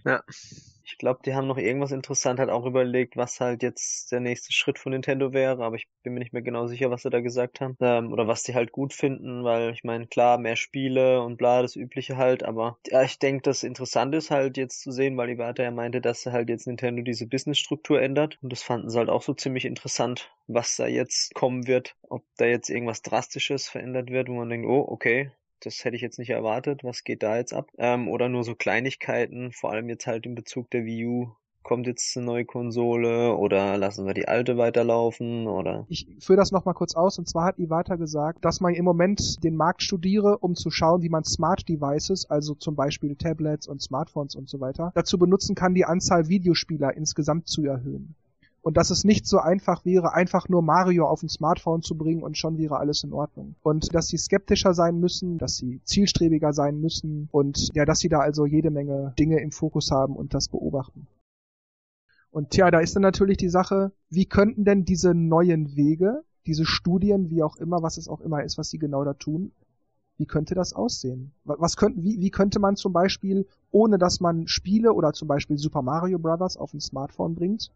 [0.04, 0.20] Ja.
[0.86, 4.52] Ich glaube, die haben noch irgendwas interessant halt auch überlegt, was halt jetzt der nächste
[4.52, 7.20] Schritt von Nintendo wäre, aber ich bin mir nicht mehr genau sicher, was sie da
[7.20, 7.76] gesagt haben.
[7.80, 11.62] Ähm, oder was die halt gut finden, weil ich meine, klar, mehr Spiele und bla,
[11.62, 15.30] das Übliche halt, aber ja, ich denke, das Interessante ist halt jetzt zu sehen, weil
[15.30, 18.38] Iwata ja meinte, dass halt jetzt Nintendo diese Businessstruktur ändert.
[18.42, 22.24] Und das fanden sie halt auch so ziemlich interessant, was da jetzt kommen wird, ob
[22.36, 25.30] da jetzt irgendwas Drastisches verändert wird, wo man denkt, oh, okay,
[25.64, 26.84] das hätte ich jetzt nicht erwartet.
[26.84, 27.70] Was geht da jetzt ab?
[27.78, 31.28] Ähm, oder nur so Kleinigkeiten, vor allem jetzt halt in Bezug der Wii U.
[31.62, 35.86] Kommt jetzt eine neue Konsole oder lassen wir die alte weiterlaufen oder?
[35.88, 39.42] Ich führe das nochmal kurz aus und zwar hat Iwata gesagt, dass man im Moment
[39.42, 43.80] den Markt studiere, um zu schauen, wie man Smart Devices, also zum Beispiel Tablets und
[43.80, 48.14] Smartphones und so weiter, dazu benutzen kann, die Anzahl Videospieler insgesamt zu erhöhen
[48.64, 52.22] und dass es nicht so einfach wäre, einfach nur Mario auf ein Smartphone zu bringen
[52.22, 53.56] und schon wäre alles in Ordnung.
[53.62, 58.08] Und dass sie skeptischer sein müssen, dass sie zielstrebiger sein müssen und ja, dass sie
[58.08, 61.06] da also jede Menge Dinge im Fokus haben und das beobachten.
[62.30, 66.64] Und tja, da ist dann natürlich die Sache, wie könnten denn diese neuen Wege, diese
[66.64, 69.52] Studien, wie auch immer, was es auch immer ist, was sie genau da tun,
[70.16, 71.32] wie könnte das aussehen?
[71.44, 75.58] Was könnten, wie, wie könnte man zum Beispiel, ohne dass man Spiele oder zum Beispiel
[75.58, 77.70] Super Mario Brothers auf ein Smartphone bringt,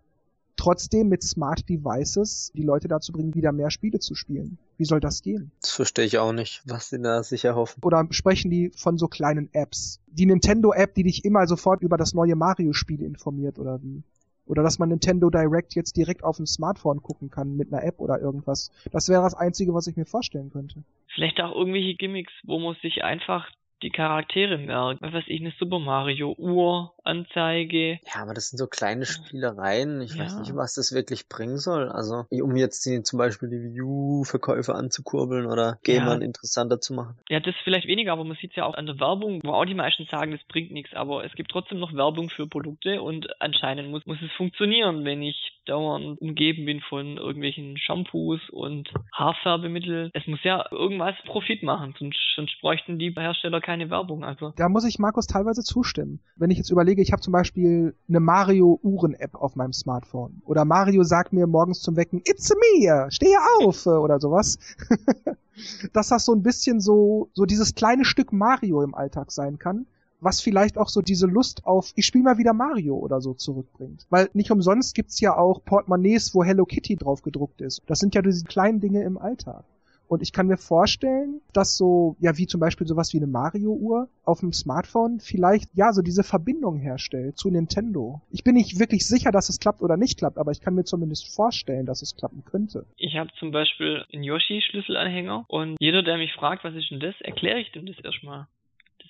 [0.58, 4.58] trotzdem mit Smart Devices die Leute dazu bringen, wieder mehr Spiele zu spielen.
[4.76, 5.50] Wie soll das gehen?
[5.60, 7.80] Das verstehe ich auch nicht, was die da sicher hoffen.
[7.82, 10.00] Oder sprechen die von so kleinen Apps?
[10.06, 14.02] Die Nintendo-App, die dich immer sofort über das neue Mario-Spiel informiert oder wie?
[14.46, 18.00] Oder dass man Nintendo Direct jetzt direkt auf dem Smartphone gucken kann mit einer App
[18.00, 18.70] oder irgendwas.
[18.90, 20.82] Das wäre das Einzige, was ich mir vorstellen könnte.
[21.14, 23.50] Vielleicht auch irgendwelche Gimmicks, wo man sich einfach
[23.82, 25.02] die Charaktere merkt.
[25.02, 27.98] Was weiß ich, eine Super Mario Uhr, Anzeige.
[28.14, 30.00] Ja, aber das sind so kleine Spielereien.
[30.02, 30.24] Ich ja.
[30.24, 31.88] weiß nicht, was das wirklich bringen soll.
[31.88, 36.26] Also, um jetzt die, zum Beispiel die Wii U-Verkäufe anzukurbeln oder Gamern ja.
[36.26, 37.16] interessanter zu machen.
[37.28, 39.64] Ja, das vielleicht weniger, aber man sieht es ja auch an der Werbung, wo auch
[39.64, 40.92] die meisten sagen, das bringt nichts.
[40.94, 45.22] Aber es gibt trotzdem noch Werbung für Produkte und anscheinend muss, muss es funktionieren, wenn
[45.22, 50.10] ich dauernd umgeben bin von irgendwelchen Shampoos und Haarfärbemittel.
[50.14, 54.24] Es muss ja irgendwas Profit machen, sonst, sonst bräuchten die Hersteller keine Werbung.
[54.24, 54.54] Also.
[54.56, 56.20] Da muss ich Markus teilweise zustimmen.
[56.36, 60.40] Wenn ich jetzt überlege, ich habe zum Beispiel eine Mario-Uhren-App auf meinem Smartphone.
[60.46, 64.58] Oder Mario sagt mir morgens zum Wecken, It's me, stehe auf oder sowas.
[65.92, 69.86] Dass das so ein bisschen so, so dieses kleine Stück Mario im Alltag sein kann
[70.20, 74.04] was vielleicht auch so diese Lust auf, ich spiele mal wieder Mario oder so zurückbringt.
[74.10, 77.82] Weil nicht umsonst gibt's ja auch Portemonnaies, wo Hello Kitty drauf gedruckt ist.
[77.86, 79.62] Das sind ja diese kleinen Dinge im Alltag.
[80.08, 84.08] Und ich kann mir vorstellen, dass so, ja, wie zum Beispiel sowas wie eine Mario-Uhr
[84.24, 88.22] auf einem Smartphone vielleicht, ja, so diese Verbindung herstellt zu Nintendo.
[88.30, 90.84] Ich bin nicht wirklich sicher, dass es klappt oder nicht klappt, aber ich kann mir
[90.84, 92.86] zumindest vorstellen, dass es klappen könnte.
[92.96, 97.14] Ich habe zum Beispiel einen Yoshi-Schlüsselanhänger und jeder, der mich fragt, was ist denn das,
[97.20, 98.48] erkläre ich dem das erstmal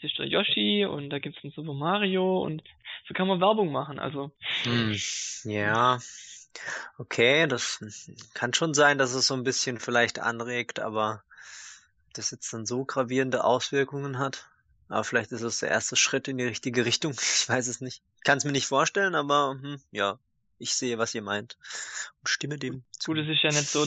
[0.01, 2.63] das ist der Yoshi und da gibt's einen Super Mario und
[3.09, 4.31] so kann man Werbung machen, also.
[4.63, 4.95] Hm,
[5.45, 5.99] ja,
[6.99, 7.81] Okay, das
[8.35, 11.23] kann schon sein, dass es so ein bisschen vielleicht anregt, aber
[12.13, 14.49] das jetzt dann so gravierende Auswirkungen hat.
[14.89, 17.13] Aber vielleicht ist es der erste Schritt in die richtige Richtung.
[17.19, 18.03] Ich weiß es nicht.
[18.17, 20.19] Ich kann es mir nicht vorstellen, aber hm, ja,
[20.59, 21.57] ich sehe, was ihr meint
[22.21, 23.13] und stimme dem zu.
[23.13, 23.87] Gut, es ist ja nicht so,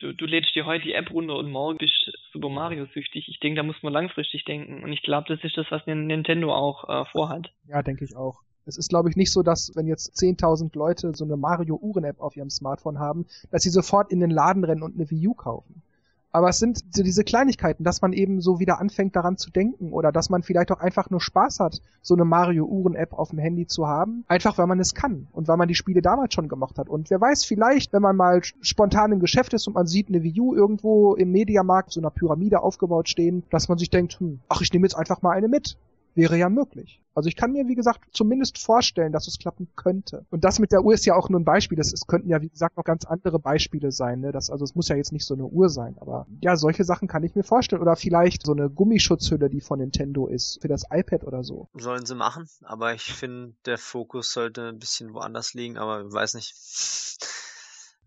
[0.00, 3.28] du, du lädst dir heute die App runter und morgen bist Super Mario süchtig.
[3.28, 4.82] Ich denke, da muss man langfristig denken.
[4.82, 7.52] Und ich glaube, das ist das, was Nintendo auch äh, vorhat.
[7.66, 8.40] Ja, denke ich auch.
[8.68, 12.36] Es ist, glaube ich, nicht so, dass wenn jetzt 10.000 Leute so eine Mario-Uhren-App auf
[12.36, 15.82] ihrem Smartphone haben, dass sie sofort in den Laden rennen und eine Wii U kaufen.
[16.30, 19.92] Aber es sind so diese Kleinigkeiten, dass man eben so wieder anfängt daran zu denken
[19.92, 23.66] oder dass man vielleicht auch einfach nur Spaß hat, so eine Mario-Uhren-App auf dem Handy
[23.66, 26.76] zu haben, einfach weil man es kann und weil man die Spiele damals schon gemacht
[26.78, 26.90] hat.
[26.90, 30.22] Und wer weiß, vielleicht, wenn man mal spontan im Geschäft ist und man sieht eine
[30.22, 34.40] Wii U irgendwo im Mediamarkt so einer Pyramide aufgebaut stehen, dass man sich denkt, hm,
[34.50, 35.78] ach, ich nehme jetzt einfach mal eine mit
[36.18, 37.00] wäre ja möglich.
[37.14, 40.26] Also ich kann mir, wie gesagt, zumindest vorstellen, dass es klappen könnte.
[40.30, 41.78] Und das mit der Uhr ist ja auch nur ein Beispiel.
[41.78, 44.20] Es könnten ja, wie gesagt, noch ganz andere Beispiele sein.
[44.20, 44.32] Ne?
[44.32, 45.96] Das, also es muss ja jetzt nicht so eine Uhr sein.
[46.00, 47.80] Aber ja, solche Sachen kann ich mir vorstellen.
[47.80, 51.68] Oder vielleicht so eine Gummischutzhülle, die von Nintendo ist, für das iPad oder so.
[51.74, 52.48] Sollen sie machen.
[52.64, 55.78] Aber ich finde, der Fokus sollte ein bisschen woanders liegen.
[55.78, 56.54] Aber ich weiß nicht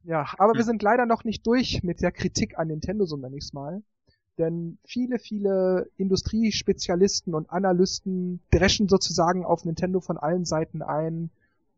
[0.04, 0.58] Ja, aber hm.
[0.58, 3.54] wir sind leider noch nicht durch mit der Kritik an Nintendo, so nenne ich es
[3.54, 3.82] mal.
[4.42, 11.30] Denn viele, viele Industriespezialisten und Analysten dreschen sozusagen auf Nintendo von allen Seiten ein,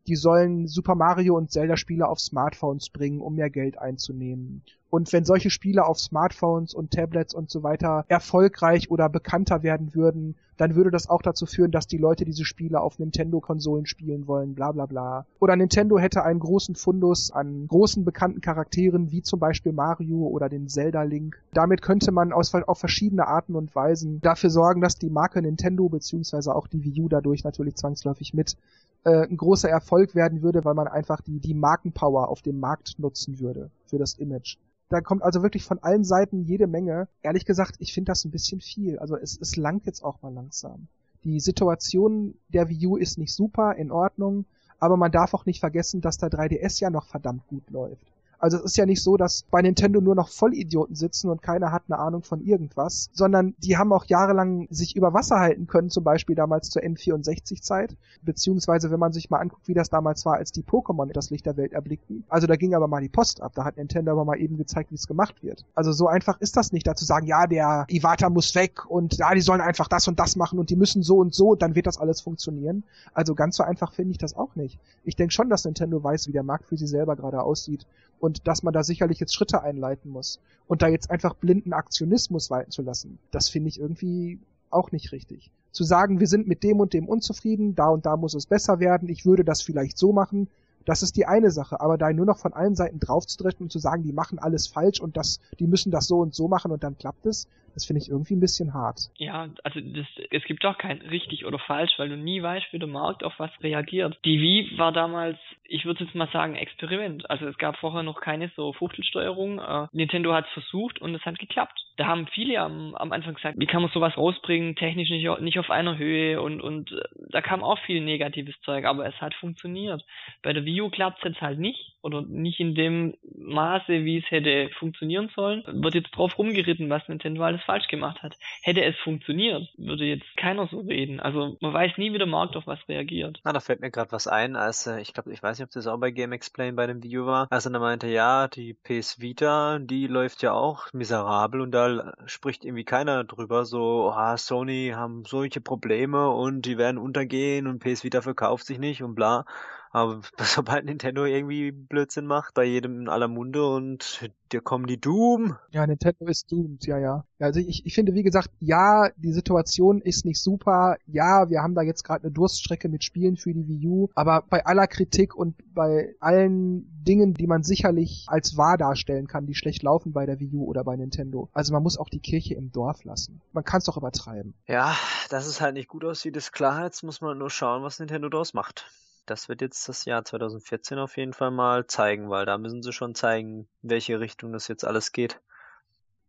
[0.06, 4.62] die sollen Super Mario und Zelda Spiele auf Smartphones bringen, um mehr Geld einzunehmen.
[4.88, 9.94] Und wenn solche Spiele auf Smartphones und Tablets und so weiter erfolgreich oder bekannter werden
[9.94, 14.26] würden, dann würde das auch dazu führen, dass die Leute diese Spiele auf Nintendo-Konsolen spielen
[14.26, 15.26] wollen, bla bla bla.
[15.40, 20.48] Oder Nintendo hätte einen großen Fundus an großen bekannten Charakteren, wie zum Beispiel Mario oder
[20.48, 21.42] den Zelda-Link.
[21.52, 25.88] Damit könnte man aus, auf verschiedene Arten und Weisen dafür sorgen, dass die Marke Nintendo
[25.88, 28.56] beziehungsweise auch die Wii U dadurch natürlich zwangsläufig mit
[29.04, 32.98] äh, ein großer Erfolg werden würde, weil man einfach die, die Markenpower auf dem Markt
[32.98, 34.56] nutzen würde für das Image.
[34.94, 37.08] Da kommt also wirklich von allen Seiten jede Menge.
[37.20, 38.96] Ehrlich gesagt, ich finde das ein bisschen viel.
[39.00, 40.86] Also es, es langt jetzt auch mal langsam.
[41.24, 44.44] Die Situation der Wii U ist nicht super, in Ordnung,
[44.78, 48.06] aber man darf auch nicht vergessen, dass der 3DS ja noch verdammt gut läuft.
[48.44, 51.72] Also es ist ja nicht so, dass bei Nintendo nur noch Vollidioten sitzen und keiner
[51.72, 55.88] hat eine Ahnung von irgendwas, sondern die haben auch jahrelang sich über Wasser halten können,
[55.88, 60.34] zum Beispiel damals zur N64-Zeit, beziehungsweise wenn man sich mal anguckt, wie das damals war,
[60.34, 62.24] als die Pokémon das Licht der Welt erblickten.
[62.28, 64.90] Also da ging aber mal die Post ab, da hat Nintendo aber mal eben gezeigt,
[64.90, 65.64] wie es gemacht wird.
[65.74, 69.16] Also so einfach ist das nicht, da zu sagen, ja, der Iwata muss weg und
[69.16, 71.74] ja, die sollen einfach das und das machen und die müssen so und so, dann
[71.74, 72.84] wird das alles funktionieren.
[73.14, 74.78] Also ganz so einfach finde ich das auch nicht.
[75.02, 77.86] Ich denke schon, dass Nintendo weiß, wie der Markt für sie selber gerade aussieht
[78.24, 80.40] und dass man da sicherlich jetzt Schritte einleiten muss.
[80.66, 84.38] Und da jetzt einfach blinden Aktionismus walten zu lassen, das finde ich irgendwie
[84.70, 85.50] auch nicht richtig.
[85.72, 88.80] Zu sagen, wir sind mit dem und dem unzufrieden, da und da muss es besser
[88.80, 90.48] werden, ich würde das vielleicht so machen,
[90.86, 93.78] das ist die eine Sache, aber da nur noch von allen Seiten draufzudreschen und zu
[93.78, 96.82] sagen, die machen alles falsch und das, die müssen das so und so machen und
[96.82, 98.98] dann klappt es, das finde ich irgendwie ein bisschen hart.
[99.16, 102.78] Ja, also das, es gibt auch kein richtig oder falsch, weil du nie weißt, wie
[102.78, 104.18] der Markt auf was reagiert.
[104.24, 107.28] Die Wii war damals, ich würde jetzt mal sagen, Experiment.
[107.28, 109.58] Also es gab vorher noch keine so Fuchtelsteuerung.
[109.58, 111.78] Äh, Nintendo hat es versucht und es hat geklappt.
[111.96, 115.58] Da haben viele am, am Anfang gesagt, wie kann man sowas rausbringen, technisch nicht, nicht
[115.58, 119.34] auf einer Höhe und, und äh, da kam auch viel negatives Zeug, aber es hat
[119.34, 120.04] funktioniert.
[120.42, 124.18] Bei der Wii U klappt es jetzt halt nicht oder nicht in dem Maße, wie
[124.18, 125.64] es hätte funktionieren sollen.
[125.66, 128.36] Wird jetzt drauf rumgeritten, was Nintendo alles falsch gemacht hat.
[128.62, 131.18] Hätte es funktioniert, würde jetzt keiner so reden.
[131.18, 133.40] Also man weiß nie, wie der Markt auf was reagiert.
[133.42, 135.72] Na, da fällt mir gerade was ein, als äh, ich glaube, ich weiß nicht, ob
[135.72, 138.74] das auch bei Game Explain bei dem Video war, als er dann meinte, ja, die
[138.74, 144.36] PS Vita, die läuft ja auch miserabel und da spricht irgendwie keiner drüber, so, ah,
[144.36, 149.14] Sony haben solche Probleme und die werden untergehen und PS Vita verkauft sich nicht und
[149.14, 149.46] bla.
[149.94, 155.00] Aber sobald Nintendo irgendwie Blödsinn macht, bei jedem in aller Munde und dir kommen die
[155.00, 155.56] Doom.
[155.70, 157.24] Ja, Nintendo ist doomed, ja, ja.
[157.38, 160.96] Also ich, ich finde, wie gesagt, ja, die Situation ist nicht super.
[161.06, 164.08] Ja, wir haben da jetzt gerade eine Durststrecke mit Spielen für die Wii U.
[164.16, 169.46] Aber bei aller Kritik und bei allen Dingen, die man sicherlich als wahr darstellen kann,
[169.46, 171.48] die schlecht laufen bei der Wii U oder bei Nintendo.
[171.52, 173.40] Also man muss auch die Kirche im Dorf lassen.
[173.52, 174.54] Man kann es doch übertreiben.
[174.66, 174.96] Ja,
[175.30, 176.84] dass es halt nicht gut aussieht, ist klar.
[176.84, 178.86] Jetzt muss man nur schauen, was Nintendo daraus macht
[179.26, 182.92] das wird jetzt das Jahr 2014 auf jeden Fall mal zeigen, weil da müssen sie
[182.92, 185.40] schon zeigen, welche Richtung das jetzt alles geht.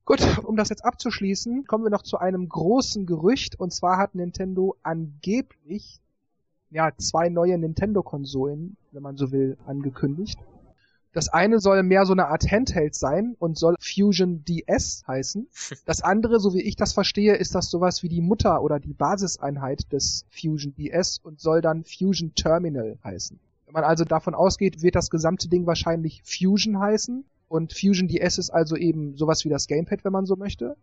[0.05, 3.59] Gut, um das jetzt abzuschließen, kommen wir noch zu einem großen Gerücht.
[3.59, 5.99] Und zwar hat Nintendo angeblich
[6.69, 10.39] ja zwei neue Nintendo-Konsolen, wenn man so will, angekündigt.
[11.15, 15.47] Das eine soll mehr so eine Art Handheld sein und soll Fusion DS heißen.
[15.85, 18.91] Das andere, so wie ich das verstehe, ist das sowas wie die Mutter oder die
[18.93, 23.39] Basiseinheit des Fusion DS und soll dann Fusion Terminal heißen.
[23.65, 27.23] Wenn man also davon ausgeht, wird das gesamte Ding wahrscheinlich Fusion heißen.
[27.47, 30.75] Und Fusion DS ist also eben sowas wie das Gamepad, wenn man so möchte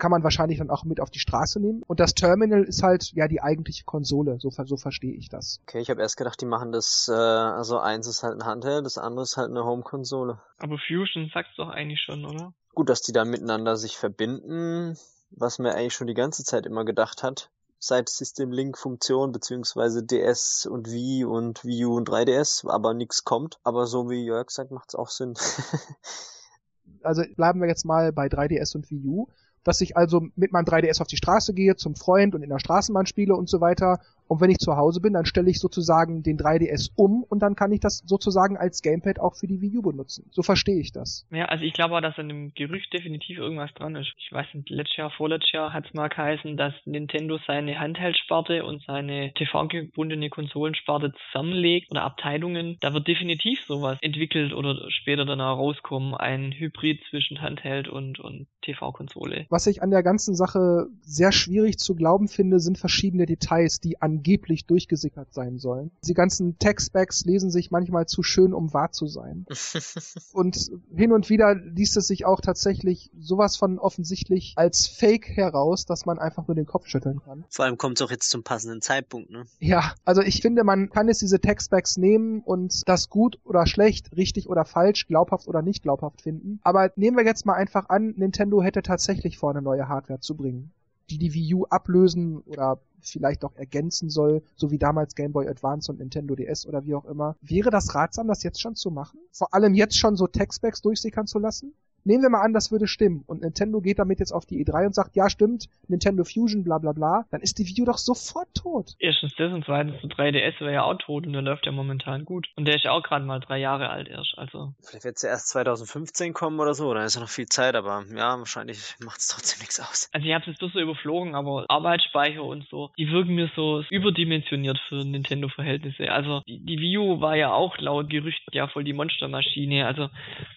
[0.00, 1.84] kann man wahrscheinlich dann auch mit auf die Straße nehmen.
[1.86, 5.60] Und das Terminal ist halt ja die eigentliche Konsole, so, so verstehe ich das.
[5.62, 8.84] Okay, ich habe erst gedacht, die machen das, äh, also eins ist halt ein Handheld,
[8.84, 10.40] das andere ist halt eine Home-Konsole.
[10.58, 12.52] Aber Fusion sagst du doch eigentlich schon, oder?
[12.74, 14.96] Gut, dass die dann miteinander sich verbinden,
[15.30, 17.50] was mir eigentlich schon die ganze Zeit immer gedacht hat.
[17.78, 23.24] Seit System Link Funktion beziehungsweise DS und Wii und Wii U und 3DS, aber nichts
[23.24, 23.58] kommt.
[23.62, 25.34] Aber so wie Jörg sagt, macht's auch Sinn.
[27.02, 29.28] also bleiben wir jetzt mal bei 3DS und Wii U
[29.64, 32.58] dass ich also mit meinem 3DS auf die Straße gehe, zum Freund und in der
[32.58, 34.00] Straßenbahn spiele und so weiter
[34.30, 37.56] und wenn ich zu Hause bin, dann stelle ich sozusagen den 3DS um und dann
[37.56, 40.30] kann ich das sozusagen als Gamepad auch für die Wii U benutzen.
[40.30, 41.26] So verstehe ich das.
[41.32, 44.12] Ja, also ich glaube auch, dass an dem Gerücht definitiv irgendwas dran ist.
[44.18, 48.64] Ich weiß nicht, letztes Jahr, vorletztes Jahr hat es mal geheißen, dass Nintendo seine Handheld-Sparte
[48.64, 52.76] und seine TV-gebundene Konsolensparte zusammenlegt oder Abteilungen.
[52.80, 56.14] Da wird definitiv sowas entwickelt oder später dann auch rauskommen.
[56.14, 59.46] Ein Hybrid zwischen Handheld und, und TV-Konsole.
[59.48, 64.00] Was ich an der ganzen Sache sehr schwierig zu glauben finde, sind verschiedene Details, die
[64.20, 65.90] angeblich durchgesickert sein sollen.
[66.04, 69.46] Die ganzen Tech-Specs lesen sich manchmal zu schön, um wahr zu sein.
[70.32, 75.86] und hin und wieder liest es sich auch tatsächlich sowas von offensichtlich als Fake heraus,
[75.86, 77.44] dass man einfach nur den Kopf schütteln kann.
[77.48, 79.46] Vor allem kommt es auch jetzt zum passenden Zeitpunkt, ne?
[79.58, 84.14] Ja, also ich finde, man kann jetzt diese Tech-Specs nehmen und das gut oder schlecht,
[84.16, 86.60] richtig oder falsch, glaubhaft oder nicht glaubhaft finden.
[86.62, 90.36] Aber nehmen wir jetzt mal einfach an, Nintendo hätte tatsächlich vor, eine neue Hardware zu
[90.36, 90.72] bringen,
[91.10, 95.48] die die Wii U ablösen oder vielleicht auch ergänzen soll, so wie damals Game Boy
[95.48, 97.36] Advance und Nintendo DS oder wie auch immer.
[97.40, 99.18] Wäre das ratsam, das jetzt schon zu machen?
[99.32, 101.74] Vor allem jetzt schon so Tech-Specs durchsickern zu lassen?
[102.04, 104.86] Nehmen wir mal an, das würde stimmen und Nintendo geht damit jetzt auf die E3
[104.86, 107.98] und sagt, ja stimmt, Nintendo Fusion, bla bla bla, dann ist die Wii U doch
[107.98, 108.94] sofort tot.
[108.98, 112.24] Erstens das und zweitens, der 3DS wäre ja auch tot und der läuft ja momentan
[112.24, 112.48] gut.
[112.56, 114.72] Und der ist ja auch gerade mal drei Jahre alt erst, also.
[114.82, 117.74] Vielleicht wird es ja erst 2015 kommen oder so, da ist ja noch viel Zeit,
[117.74, 120.08] aber ja, wahrscheinlich macht es trotzdem nichts aus.
[120.12, 123.50] Also ich habe es jetzt bloß so überflogen, aber Arbeitsspeicher und so, die wirken mir
[123.54, 126.10] so überdimensioniert für Nintendo-Verhältnisse.
[126.10, 130.08] Also die, die Wii U war ja auch laut Gerüchten ja voll die Monstermaschine, also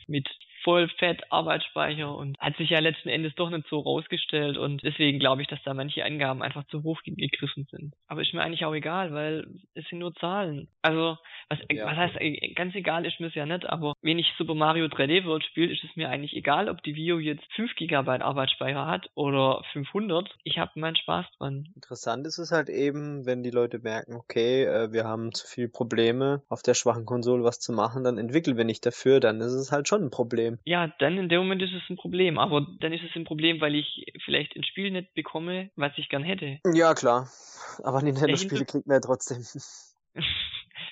[0.08, 0.28] mit
[0.64, 5.20] voll fett Arbeitsspeicher und hat sich ja letzten Endes doch nicht so rausgestellt und deswegen
[5.20, 7.94] glaube ich, dass da manche Angaben einfach zu hoch gegriffen sind.
[8.08, 10.68] Aber ist mir eigentlich auch egal, weil es sind nur Zahlen.
[10.82, 11.18] Also,
[11.50, 11.86] was, ja.
[11.86, 14.86] was heißt, äh, ganz egal ist mir es ja nicht, aber wenn ich Super Mario
[14.86, 18.22] 3D World spiele, ist es mir eigentlich egal, ob die Wii U jetzt 5 GB
[18.22, 20.30] Arbeitsspeicher hat oder 500.
[20.44, 21.68] Ich habe meinen Spaß dran.
[21.76, 25.70] Interessant ist es halt eben, wenn die Leute merken, okay, äh, wir haben zu viele
[25.70, 29.54] Probleme auf der schwachen Konsole was zu machen, dann entwickeln wir nicht dafür, dann ist
[29.54, 30.53] es halt schon ein Problem.
[30.58, 30.72] Problem.
[30.72, 32.38] Ja, dann in dem Moment ist es ein Problem.
[32.38, 36.10] Aber dann ist es ein Problem, weil ich vielleicht ein Spiel nicht bekomme, was ich
[36.10, 36.60] gern hätte.
[36.74, 37.30] Ja, klar.
[37.84, 39.44] Aber Nintendo-Spiele kriegt man ja trotzdem.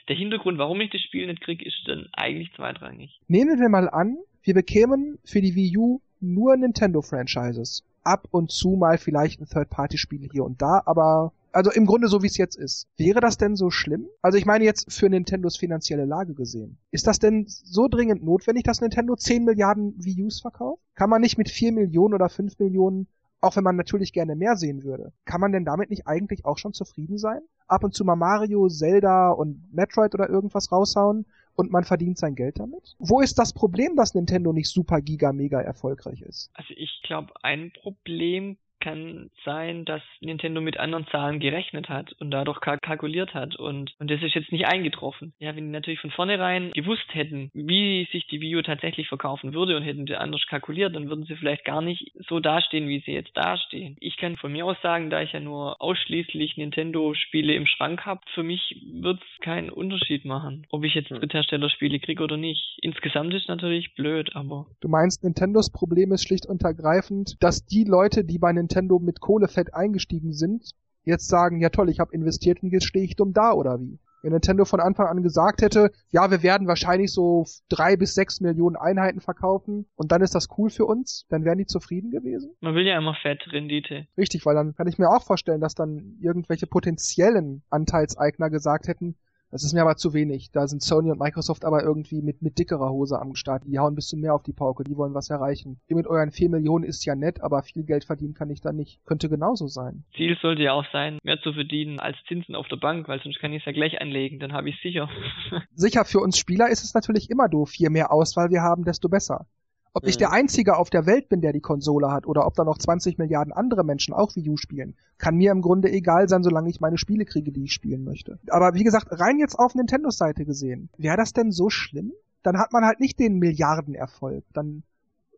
[0.07, 3.19] Der Hintergrund, warum ich das Spiel nicht kriege, ist dann eigentlich zweitrangig.
[3.27, 7.83] Nehmen wir mal an, wir bekämen für die Wii U nur Nintendo-Franchises.
[8.03, 12.23] Ab und zu mal vielleicht ein Third-Party-Spiel hier und da, aber also im Grunde so
[12.23, 12.87] wie es jetzt ist.
[12.97, 14.07] Wäre das denn so schlimm?
[14.21, 16.77] Also ich meine jetzt für Nintendos finanzielle Lage gesehen.
[16.91, 20.81] Ist das denn so dringend notwendig, dass Nintendo 10 Milliarden Wii U's verkauft?
[20.95, 23.07] Kann man nicht mit 4 Millionen oder 5 Millionen
[23.41, 25.11] auch wenn man natürlich gerne mehr sehen würde.
[25.25, 27.41] Kann man denn damit nicht eigentlich auch schon zufrieden sein?
[27.67, 31.25] Ab und zu mal Mario, Zelda und Metroid oder irgendwas raushauen
[31.55, 32.95] und man verdient sein Geld damit?
[32.99, 36.51] Wo ist das Problem, dass Nintendo nicht super giga mega erfolgreich ist?
[36.53, 42.31] Also ich glaube, ein Problem kann sein, dass Nintendo mit anderen Zahlen gerechnet hat und
[42.31, 45.33] dadurch kalkuliert hat und, und das ist jetzt nicht eingetroffen.
[45.39, 49.53] Ja, wenn die natürlich von vornherein gewusst hätten, wie sich die Wii U tatsächlich verkaufen
[49.53, 53.01] würde und hätten sie anders kalkuliert, dann würden sie vielleicht gar nicht so dastehen, wie
[53.05, 53.95] sie jetzt dastehen.
[53.99, 58.21] Ich kann von mir aus sagen, da ich ja nur ausschließlich Nintendo-Spiele im Schrank habe,
[58.33, 61.19] für mich wird es keinen Unterschied machen, ob ich jetzt hm.
[61.19, 62.79] Dritthersteller-Spiele kriege oder nicht.
[62.81, 64.65] Insgesamt ist natürlich blöd, aber...
[64.81, 68.99] Du meinst, Nintendos Problem ist schlicht und ergreifend, dass die Leute, die bei Nintendo Nintendo
[68.99, 70.71] mit Kohlefett eingestiegen sind,
[71.03, 73.99] jetzt sagen, ja toll, ich habe investiert und jetzt stehe ich dumm da oder wie?
[74.23, 78.39] Wenn Nintendo von Anfang an gesagt hätte, ja, wir werden wahrscheinlich so drei bis sechs
[78.39, 82.51] Millionen Einheiten verkaufen und dann ist das cool für uns, dann wären die zufrieden gewesen?
[82.61, 84.07] Man will ja immer Fettrendite.
[84.17, 89.15] Richtig, weil dann kann ich mir auch vorstellen, dass dann irgendwelche potenziellen Anteilseigner gesagt hätten,
[89.51, 90.51] das ist mir aber zu wenig.
[90.51, 93.63] Da sind Sony und Microsoft aber irgendwie mit, mit dickerer Hose am Start.
[93.65, 94.83] Die hauen ein bisschen mehr auf die Pauke.
[94.83, 95.79] Die wollen was erreichen.
[95.87, 98.71] Ihr mit euren 4 Millionen ist ja nett, aber viel Geld verdienen kann ich da
[98.71, 98.99] nicht.
[99.05, 100.03] Könnte genauso sein.
[100.15, 103.39] Ziel sollte ja auch sein, mehr zu verdienen als Zinsen auf der Bank, weil sonst
[103.39, 104.39] kann ich es ja gleich anlegen.
[104.39, 105.09] Dann habe ich sicher.
[105.73, 107.73] sicher, für uns Spieler ist es natürlich immer doof.
[107.75, 109.47] Je mehr Auswahl wir haben, desto besser.
[109.93, 110.35] Ob ich der mhm.
[110.35, 113.51] Einzige auf der Welt bin, der die Konsole hat, oder ob da noch 20 Milliarden
[113.51, 116.97] andere Menschen auch Wii U spielen, kann mir im Grunde egal sein, solange ich meine
[116.97, 118.39] Spiele kriege, die ich spielen möchte.
[118.49, 122.13] Aber wie gesagt, rein jetzt auf Nintendos Seite gesehen, wäre das denn so schlimm?
[122.41, 124.45] Dann hat man halt nicht den Milliardenerfolg.
[124.53, 124.83] Dann,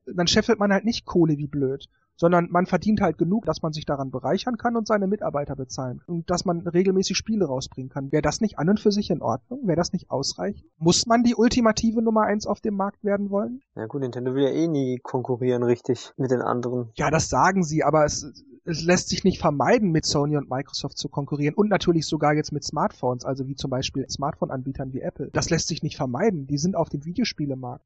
[0.06, 3.74] dann scheffelt man halt nicht Kohle wie blöd sondern man verdient halt genug, dass man
[3.74, 8.11] sich daran bereichern kann und seine Mitarbeiter bezahlen und dass man regelmäßig Spiele rausbringen kann.
[8.11, 9.68] Wäre das nicht an und für sich in Ordnung?
[9.68, 10.66] Wäre das nicht ausreichend?
[10.78, 13.61] Muss man die ultimative Nummer eins auf dem Markt werden wollen?
[13.76, 16.89] Ja gut, Nintendo will ja eh nie konkurrieren richtig mit den anderen.
[16.95, 18.32] Ja, das sagen sie, aber es,
[18.66, 22.51] es lässt sich nicht vermeiden, mit Sony und Microsoft zu konkurrieren und natürlich sogar jetzt
[22.51, 25.30] mit Smartphones, also wie zum Beispiel Smartphone-Anbietern wie Apple.
[25.34, 26.47] Das lässt sich nicht vermeiden.
[26.47, 27.84] Die sind auf dem Videospielemarkt.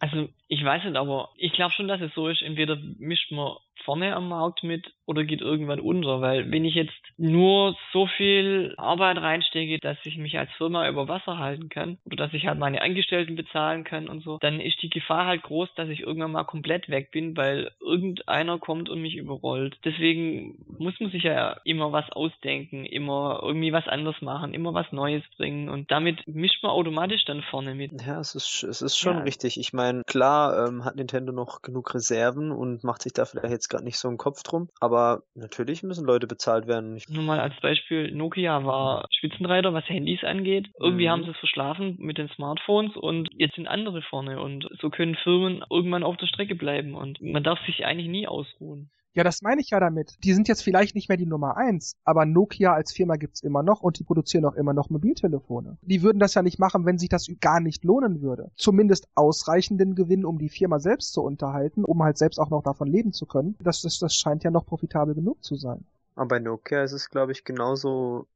[0.00, 3.56] Also ich weiß nicht, aber ich glaube schon, dass es so ist, entweder mischt man
[3.84, 8.74] vorne am Markt mit oder geht irgendwann unter, weil wenn ich jetzt nur so viel
[8.76, 12.60] Arbeit reinstecke, dass ich mich als Firma über Wasser halten kann oder dass ich halt
[12.60, 16.30] meine Angestellten bezahlen kann und so, dann ist die Gefahr halt groß, dass ich irgendwann
[16.30, 19.76] mal komplett weg bin, weil irgendeiner kommt und mich überrollt.
[19.84, 24.92] Deswegen muss man sich ja immer was ausdenken, immer irgendwie was anders machen, immer was
[24.92, 27.90] Neues bringen und damit mischt man automatisch dann vorne mit.
[28.06, 29.22] Ja, es ist, es ist schon ja.
[29.24, 29.58] richtig.
[29.58, 33.69] Ich meine, klar ähm, hat Nintendo noch genug Reserven und macht sich da vielleicht jetzt
[33.70, 36.98] gerade nicht so einen Kopf drum, aber natürlich müssen Leute bezahlt werden.
[37.08, 40.70] Nur mal als Beispiel, Nokia war Spitzenreiter, was Handys angeht.
[40.80, 41.10] Irgendwie Mhm.
[41.10, 45.16] haben sie es verschlafen mit den Smartphones und jetzt sind andere vorne und so können
[45.16, 48.90] Firmen irgendwann auf der Strecke bleiben und man darf sich eigentlich nie ausruhen.
[49.12, 50.16] Ja, das meine ich ja damit.
[50.22, 53.62] Die sind jetzt vielleicht nicht mehr die Nummer eins, aber Nokia als Firma gibt's immer
[53.62, 55.78] noch und die produzieren auch immer noch Mobiltelefone.
[55.82, 58.52] Die würden das ja nicht machen, wenn sich das gar nicht lohnen würde.
[58.56, 62.86] Zumindest ausreichenden Gewinn, um die Firma selbst zu unterhalten, um halt selbst auch noch davon
[62.86, 63.56] leben zu können.
[63.60, 65.84] Das, das, das scheint ja noch profitabel genug zu sein.
[66.14, 68.26] Aber bei Nokia ist es, glaube ich, genauso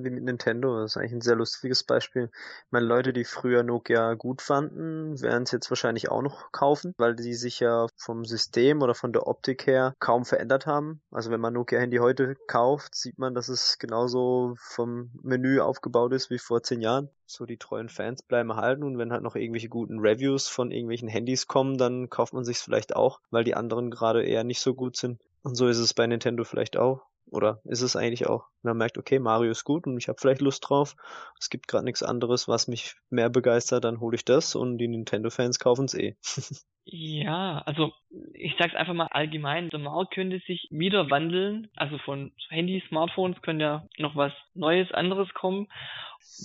[0.00, 0.80] Nintendo.
[0.80, 2.30] Das ist eigentlich ein sehr lustiges Beispiel.
[2.32, 6.94] Ich meine, Leute, die früher Nokia gut fanden, werden es jetzt wahrscheinlich auch noch kaufen,
[6.96, 11.00] weil die sich ja vom System oder von der Optik her kaum verändert haben.
[11.10, 16.30] Also wenn man Nokia-Handy heute kauft, sieht man, dass es genauso vom Menü aufgebaut ist
[16.30, 17.08] wie vor zehn Jahren.
[17.26, 21.08] So die treuen Fans bleiben erhalten und wenn halt noch irgendwelche guten Reviews von irgendwelchen
[21.08, 24.74] Handys kommen, dann kauft man sich's vielleicht auch, weil die anderen gerade eher nicht so
[24.74, 25.18] gut sind.
[25.42, 27.02] Und so ist es bei Nintendo vielleicht auch.
[27.32, 28.46] Oder ist es eigentlich auch?
[28.62, 30.96] Man merkt, okay, Mario ist gut und ich habe vielleicht Lust drauf.
[31.40, 34.88] Es gibt gerade nichts anderes, was mich mehr begeistert, dann hole ich das und die
[34.88, 36.16] Nintendo-Fans kaufen es eh.
[36.84, 37.92] Ja, also
[38.34, 43.40] ich sag's einfach mal allgemein, der Markt könnte sich wieder wandeln, also von Handys, Smartphones
[43.42, 45.68] könnte ja noch was Neues, anderes kommen.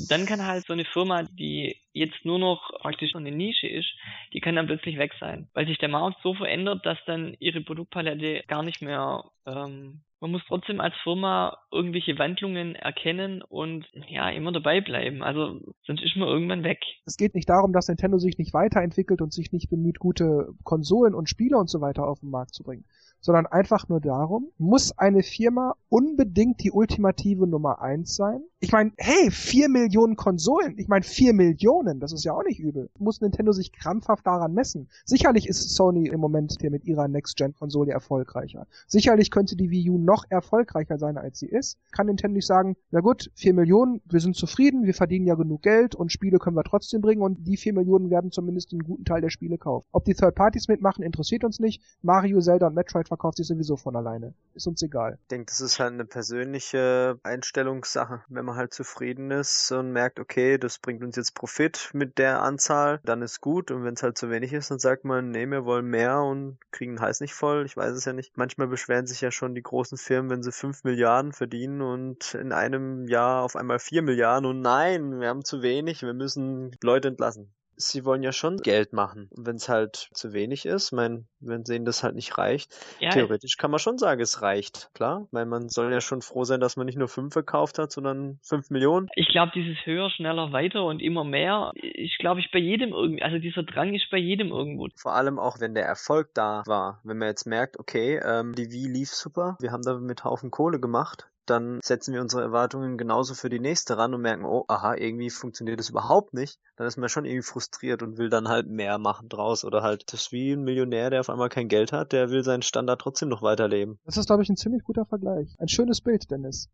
[0.10, 3.90] Dann kann halt so eine Firma, die jetzt nur noch praktisch eine Nische ist,
[4.34, 7.62] die kann dann plötzlich weg sein, weil sich der Markt so verändert, dass dann ihre
[7.62, 14.30] Produktpalette gar nicht mehr ähm, man muss trotzdem als Firma irgendwelche Wandlungen erkennen und ja,
[14.30, 15.22] immer dabei bleiben.
[15.22, 16.80] Also sonst ist man irgendwann weg.
[17.06, 20.24] Es geht nicht darum, dass Nintendo sich nicht weiterentwickelt und sich nicht bemüht, gute
[20.64, 22.86] Konsolen und Spiele und so weiter auf den Markt zu bringen,
[23.20, 28.42] sondern einfach nur darum, muss eine Firma unbedingt die ultimative Nummer eins sein?
[28.60, 32.60] Ich meine, hey, vier Millionen Konsolen, ich meine vier Millionen, das ist ja auch nicht
[32.60, 32.90] übel.
[32.98, 34.90] Muss Nintendo sich krampfhaft daran messen?
[35.06, 38.66] Sicherlich ist Sony im Moment hier mit ihrer Next-Gen-Konsole erfolgreicher.
[38.88, 41.78] Sicherlich könnte die Wii U noch erfolgreicher sein, als sie ist.
[41.92, 45.62] Kann Nintendo nicht sagen, na gut, vier Millionen, wir sind zufrieden, wir verdienen ja genug
[45.62, 49.06] Geld und Spiele können wir trotzdem bringen und die vier Millionen werden zumindest einen guten
[49.06, 49.86] Teil der Spiele kaufen.
[49.92, 51.84] Ob die Third Parties mitmachen, interessiert uns nicht.
[52.02, 54.34] Mario, Zelda und Metroid verkauft sich sowieso von alleine.
[54.54, 55.18] Ist uns egal.
[55.22, 58.24] Ich denke, das ist halt eine persönliche Einstellungssache.
[58.28, 62.42] Wenn man halt zufrieden ist und merkt, okay, das bringt uns jetzt Profit mit der
[62.42, 63.72] Anzahl, dann ist gut.
[63.72, 66.58] Und wenn es halt zu wenig ist, dann sagt man, nee, wir wollen mehr und
[66.72, 67.66] kriegen den Hals nicht voll.
[67.66, 68.38] Ich weiß es ja nicht.
[68.38, 72.52] Manchmal beschweren sich ja schon die großen Firmen, wenn sie fünf Milliarden verdienen und in
[72.52, 77.08] einem Jahr auf einmal vier Milliarden und nein, wir haben zu wenig, wir müssen Leute
[77.08, 79.30] entlassen sie wollen ja schon Geld machen.
[79.36, 83.12] Und wenn es halt zu wenig ist, mein, wenn denen das halt nicht reicht, Ja,
[83.12, 84.90] theoretisch kann man schon sagen, es reicht.
[84.94, 87.92] Klar, weil man soll ja schon froh sein, dass man nicht nur fünf verkauft hat,
[87.92, 89.08] sondern fünf Millionen.
[89.16, 93.22] ich glaube, dieses höher, schneller, weiter und immer mehr, ich glaube, ich bei jedem irgendwie,
[93.22, 94.88] also dieser Drang ist bei jedem irgendwo.
[94.96, 97.00] Vor allem auch, wenn der Erfolg da war.
[97.04, 100.80] Wenn man jetzt merkt, okay, ähm, die Wii lief super, wir haben damit Haufen Kohle
[100.80, 104.96] gemacht, dann setzen wir unsere Erwartungen genauso für die nächste ran und merken, oh, aha,
[104.96, 106.60] irgendwie funktioniert das überhaupt nicht.
[106.76, 109.66] Dann ist man schon irgendwie frustriert und will dann halt mehr machen draus.
[109.66, 112.44] Oder halt, das ist wie ein Millionär, der auf einmal kein Geld hat, der will
[112.44, 114.00] seinen Standard trotzdem noch weiterleben.
[114.06, 115.56] Das ist, glaube ich, ein ziemlich guter Vergleich.
[115.60, 116.70] Ein schönes Bild, Dennis.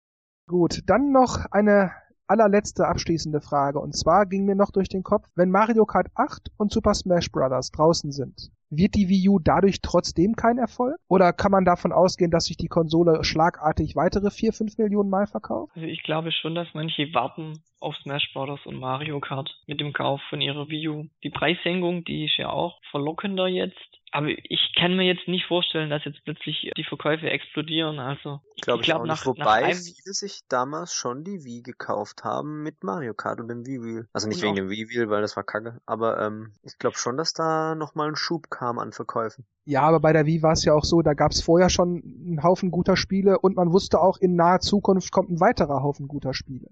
[0.48, 1.92] Gut, dann noch eine
[2.28, 3.80] allerletzte abschließende Frage.
[3.80, 7.32] Und zwar ging mir noch durch den Kopf, wenn Mario Kart 8 und Super Smash
[7.32, 7.72] Bros.
[7.72, 10.98] draußen sind, wird die Wii U dadurch trotzdem kein Erfolg?
[11.08, 15.28] Oder kann man davon ausgehen, dass sich die Konsole schlagartig weitere 4, 5 Millionen Mal
[15.28, 15.74] verkauft?
[15.76, 18.66] Also ich glaube schon, dass manche warten auf Smash Bros.
[18.66, 21.06] und Mario Kart mit dem Kauf von ihrer Wii U.
[21.24, 23.78] Die Preissenkung, die ist ja auch verlockender jetzt.
[24.16, 27.98] Aber ich kann mir jetzt nicht vorstellen, dass jetzt plötzlich die Verkäufe explodieren.
[27.98, 29.38] Also Glaube ich, glaub, auch nach, nicht.
[29.40, 33.48] nach Wobei einem, viele sich damals schon die Wii gekauft haben mit Mario Kart und
[33.48, 34.08] dem Wii Wheel.
[34.14, 35.82] Also nicht Und wegen auch- dem Wii Wheel, weil das war kacke.
[35.88, 39.46] Aber ähm, ich glaube schon, dass da nochmal ein Schub kam an Verkäufen.
[39.66, 42.04] Ja, aber bei der Wii war es ja auch so, da gab es vorher schon
[42.28, 46.08] einen Haufen guter Spiele und man wusste auch, in naher Zukunft kommt ein weiterer Haufen
[46.08, 46.68] guter Spiele.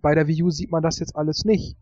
[0.00, 1.76] Bei der Wii U sieht man das jetzt alles nicht.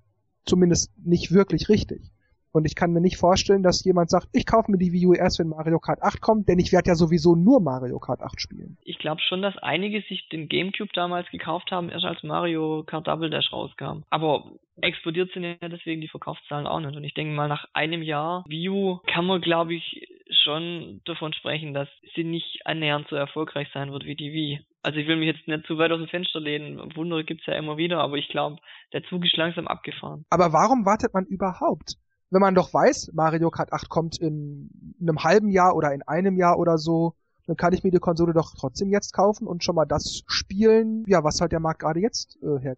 [0.45, 2.11] Zumindest nicht wirklich richtig.
[2.53, 5.15] Und ich kann mir nicht vorstellen, dass jemand sagt, ich kaufe mir die Wii U
[5.15, 8.41] erst, wenn Mario Kart 8 kommt, denn ich werde ja sowieso nur Mario Kart 8
[8.41, 8.77] spielen.
[8.85, 13.07] ich glaube schon, dass einige sich den Gamecube damals gekauft haben, erst als Mario Kart
[13.07, 14.03] Double Dash rauskam.
[14.11, 16.97] Aber explodiert sind ja deswegen die Verkaufszahlen auch nicht.
[16.97, 20.09] Und ich denke mal, nach einem Jahr Wii U kann man, glaube ich,
[20.45, 24.61] schon davon sprechen, dass sie nicht annähernd so erfolgreich sein wird wie die Wii.
[24.83, 26.79] Also ich will mich jetzt nicht zu weit aus dem Fenster lehnen.
[26.97, 28.57] Wunder gibt's ja immer wieder, aber ich glaube,
[28.93, 30.25] der Zug ist langsam abgefahren.
[30.31, 31.95] Aber warum wartet man überhaupt?
[32.31, 34.71] Wenn man doch weiß, Mario Kart 8 kommt in
[35.01, 37.15] einem halben Jahr oder in einem Jahr oder so,
[37.47, 41.05] dann kann ich mir die Konsole doch trotzdem jetzt kaufen und schon mal das spielen,
[41.07, 42.77] ja, was halt der Markt gerade jetzt äh, her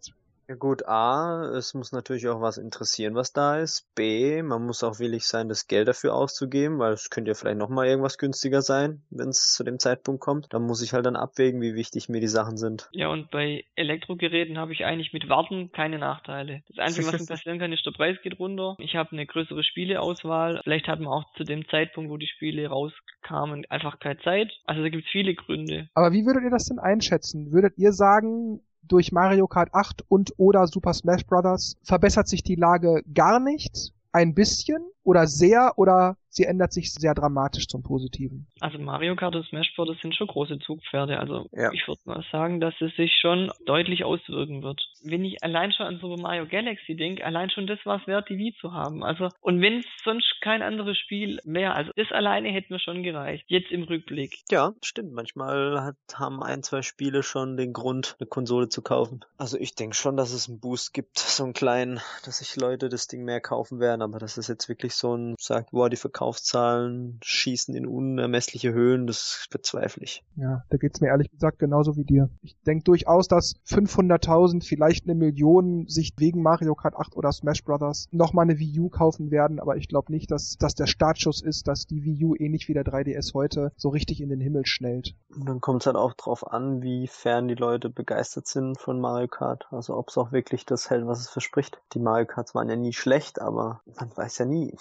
[0.50, 3.86] Ja gut, A, es muss natürlich auch was interessieren, was da ist.
[3.94, 7.58] B, man muss auch willig sein, das Geld dafür auszugeben, weil es könnte ja vielleicht
[7.58, 10.48] nochmal irgendwas günstiger sein, wenn es zu dem Zeitpunkt kommt.
[10.50, 12.88] Da muss ich halt dann abwägen, wie wichtig mir die Sachen sind.
[12.90, 16.64] Ja, und bei Elektrogeräten habe ich eigentlich mit Warten keine Nachteile.
[16.66, 18.74] Das Einzige, was mir passieren kann, ist, der Preis geht runter.
[18.80, 20.62] Ich habe eine größere Spieleauswahl.
[20.64, 24.50] Vielleicht hat man auch zu dem Zeitpunkt, wo die Spiele rauskamen, einfach keine Zeit.
[24.64, 25.88] Also da gibt es viele Gründe.
[25.94, 27.52] Aber wie würdet ihr das denn einschätzen?
[27.52, 31.76] Würdet ihr sagen, durch Mario Kart 8 und oder Super Smash Bros.
[31.82, 37.14] verbessert sich die Lage gar nicht, ein bisschen oder sehr oder sie ändert sich sehr
[37.14, 38.46] dramatisch zum Positiven.
[38.60, 39.88] Also Mario Kart und Smash Bros.
[40.00, 41.18] sind schon große Zugpferde.
[41.18, 41.70] Also Ja.
[41.72, 44.80] ich würde mal sagen, dass es sich schon deutlich auswirken wird.
[45.02, 48.28] Wenn ich allein schon an Super Mario Galaxy denke, allein schon das war es wert,
[48.28, 49.02] die Wii zu haben.
[49.04, 53.02] Also und wenn es sonst kein anderes Spiel wäre, also das alleine hätte mir schon
[53.02, 53.44] gereicht.
[53.48, 54.36] Jetzt im Rückblick.
[54.50, 55.12] Ja, stimmt.
[55.12, 59.20] Manchmal hat, haben ein, zwei Spiele schon den Grund, eine Konsole zu kaufen.
[59.38, 62.88] Also ich denke schon, dass es einen Boost gibt, so einen kleinen, dass sich Leute
[62.88, 65.96] das Ding mehr kaufen werden, aber das ist jetzt wirklich so ein, sagt, boah, die
[66.20, 70.22] Verkaufszahlen schießen in unermessliche Höhen, das bezweifle ich.
[70.36, 72.28] Ja, da geht's mir ehrlich gesagt genauso wie dir.
[72.42, 77.64] Ich denke durchaus, dass 500.000, vielleicht eine Million sich wegen Mario Kart 8 oder Smash
[77.64, 78.06] Bros.
[78.10, 81.66] nochmal eine Wii U kaufen werden, aber ich glaube nicht, dass das der Startschuss ist,
[81.66, 85.14] dass die Wii U ähnlich wie der 3DS heute so richtig in den Himmel schnellt.
[85.34, 89.00] Und dann kommt es halt auch drauf an, wie fern die Leute begeistert sind von
[89.00, 89.68] Mario Kart.
[89.70, 91.80] Also ob es auch wirklich das hält, was es verspricht.
[91.94, 94.76] Die Mario Karts waren ja nie schlecht, aber man weiß ja nie.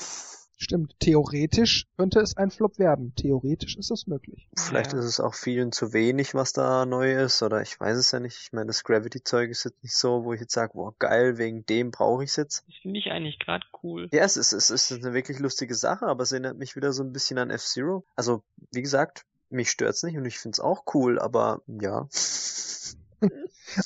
[0.61, 3.13] Stimmt, theoretisch könnte es ein Flop werden.
[3.15, 4.49] Theoretisch ist das möglich.
[4.57, 4.99] Vielleicht Ja.
[4.99, 8.19] ist es auch vielen zu wenig, was da neu ist, oder ich weiß es ja
[8.19, 8.37] nicht.
[8.41, 11.65] Ich meine, das Gravity-Zeug ist jetzt nicht so, wo ich jetzt sage, boah, geil, wegen
[11.65, 12.65] dem brauche ich es jetzt.
[12.67, 14.09] Das finde ich eigentlich gerade cool.
[14.11, 17.03] Ja, es ist, es ist eine wirklich lustige Sache, aber es erinnert mich wieder so
[17.03, 18.03] ein bisschen an F-Zero.
[18.17, 22.07] Also, wie gesagt, mich stört's nicht und ich find's auch cool, aber ja.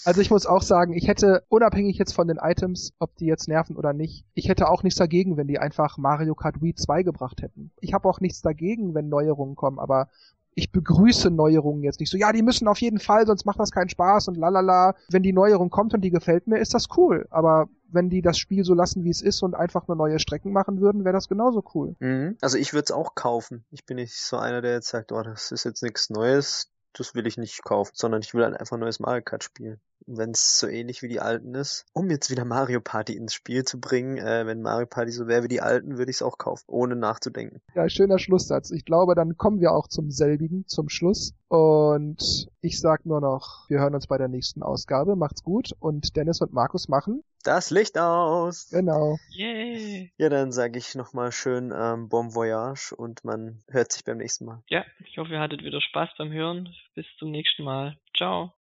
[0.05, 3.47] Also ich muss auch sagen, ich hätte, unabhängig jetzt von den Items, ob die jetzt
[3.47, 7.03] nerven oder nicht, ich hätte auch nichts dagegen, wenn die einfach Mario Kart Wii 2
[7.03, 7.71] gebracht hätten.
[7.79, 10.09] Ich habe auch nichts dagegen, wenn Neuerungen kommen, aber
[10.55, 13.71] ich begrüße Neuerungen jetzt nicht so, ja, die müssen auf jeden Fall, sonst macht das
[13.71, 14.95] keinen Spaß und lalala.
[15.09, 17.27] Wenn die Neuerung kommt und die gefällt mir, ist das cool.
[17.29, 20.51] Aber wenn die das Spiel so lassen, wie es ist und einfach nur neue Strecken
[20.51, 21.95] machen würden, wäre das genauso cool.
[21.99, 22.37] Mhm.
[22.41, 23.65] Also ich würde es auch kaufen.
[23.71, 27.15] Ich bin nicht so einer, der jetzt sagt, oh, das ist jetzt nichts Neues, das
[27.15, 29.79] will ich nicht kaufen, sondern ich will halt einfach neues Mario Kart spielen.
[30.07, 33.63] Wenn es so ähnlich wie die alten ist, um jetzt wieder Mario Party ins Spiel
[33.63, 36.37] zu bringen, äh, wenn Mario Party so wäre wie die alten, würde ich es auch
[36.37, 37.61] kaufen, ohne nachzudenken.
[37.75, 38.71] Ja, schöner Schlusssatz.
[38.71, 41.33] Ich glaube, dann kommen wir auch zum selbigen, zum Schluss.
[41.47, 45.15] Und ich sag nur noch, wir hören uns bei der nächsten Ausgabe.
[45.15, 47.23] Macht's gut und Dennis und Markus machen.
[47.43, 48.69] Das Licht aus!
[48.69, 49.17] Genau.
[49.31, 50.13] Yay!
[50.17, 54.45] Ja, dann sage ich nochmal schön ähm, Bon Voyage und man hört sich beim nächsten
[54.45, 54.63] Mal.
[54.69, 56.69] Ja, ich hoffe, ihr hattet wieder Spaß beim Hören.
[56.95, 57.97] Bis zum nächsten Mal.
[58.15, 58.53] Ciao.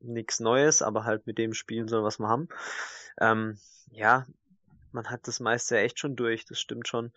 [0.00, 2.48] Nichts Neues, aber halt mit dem spielen soll, was wir haben.
[3.20, 3.58] Ähm,
[3.90, 4.26] ja,
[4.92, 7.12] man hat das meiste ja echt schon durch, das stimmt schon.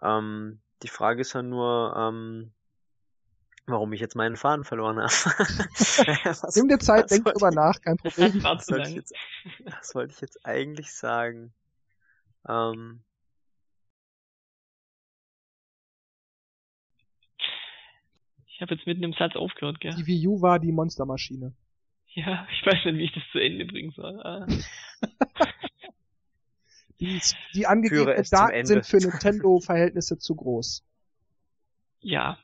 [0.00, 2.52] Ähm, die Frage ist ja nur, ähm,
[3.66, 5.06] warum ich jetzt meinen Faden verloren habe.
[6.24, 8.42] was, Nimm dir Zeit, denk wollte drüber ich- nach, kein Problem.
[8.42, 9.14] Was wollte ich jetzt,
[9.64, 11.52] was wollte ich jetzt eigentlich sagen?
[12.48, 13.02] Ähm,
[18.46, 19.92] Ich habe jetzt mitten im Satz aufgehört, gell?
[19.96, 21.52] Die Wii U war die Monstermaschine.
[22.14, 24.20] Ja, ich weiß nicht, wie ich das zu Ende bringen soll.
[24.22, 24.46] Ah.
[27.00, 27.20] Die,
[27.54, 30.84] die angegebenen Daten sind für Nintendo-Verhältnisse zu groß.
[31.98, 32.38] Ja.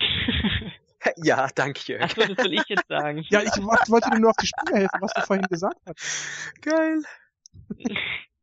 [1.18, 2.02] ja, danke, Jörg.
[2.02, 3.24] Achso, das soll ich jetzt sagen.
[3.28, 6.60] Ja, ich wollte dir nur auf die Sprünge helfen, was du vorhin gesagt hast.
[6.60, 7.02] Geil.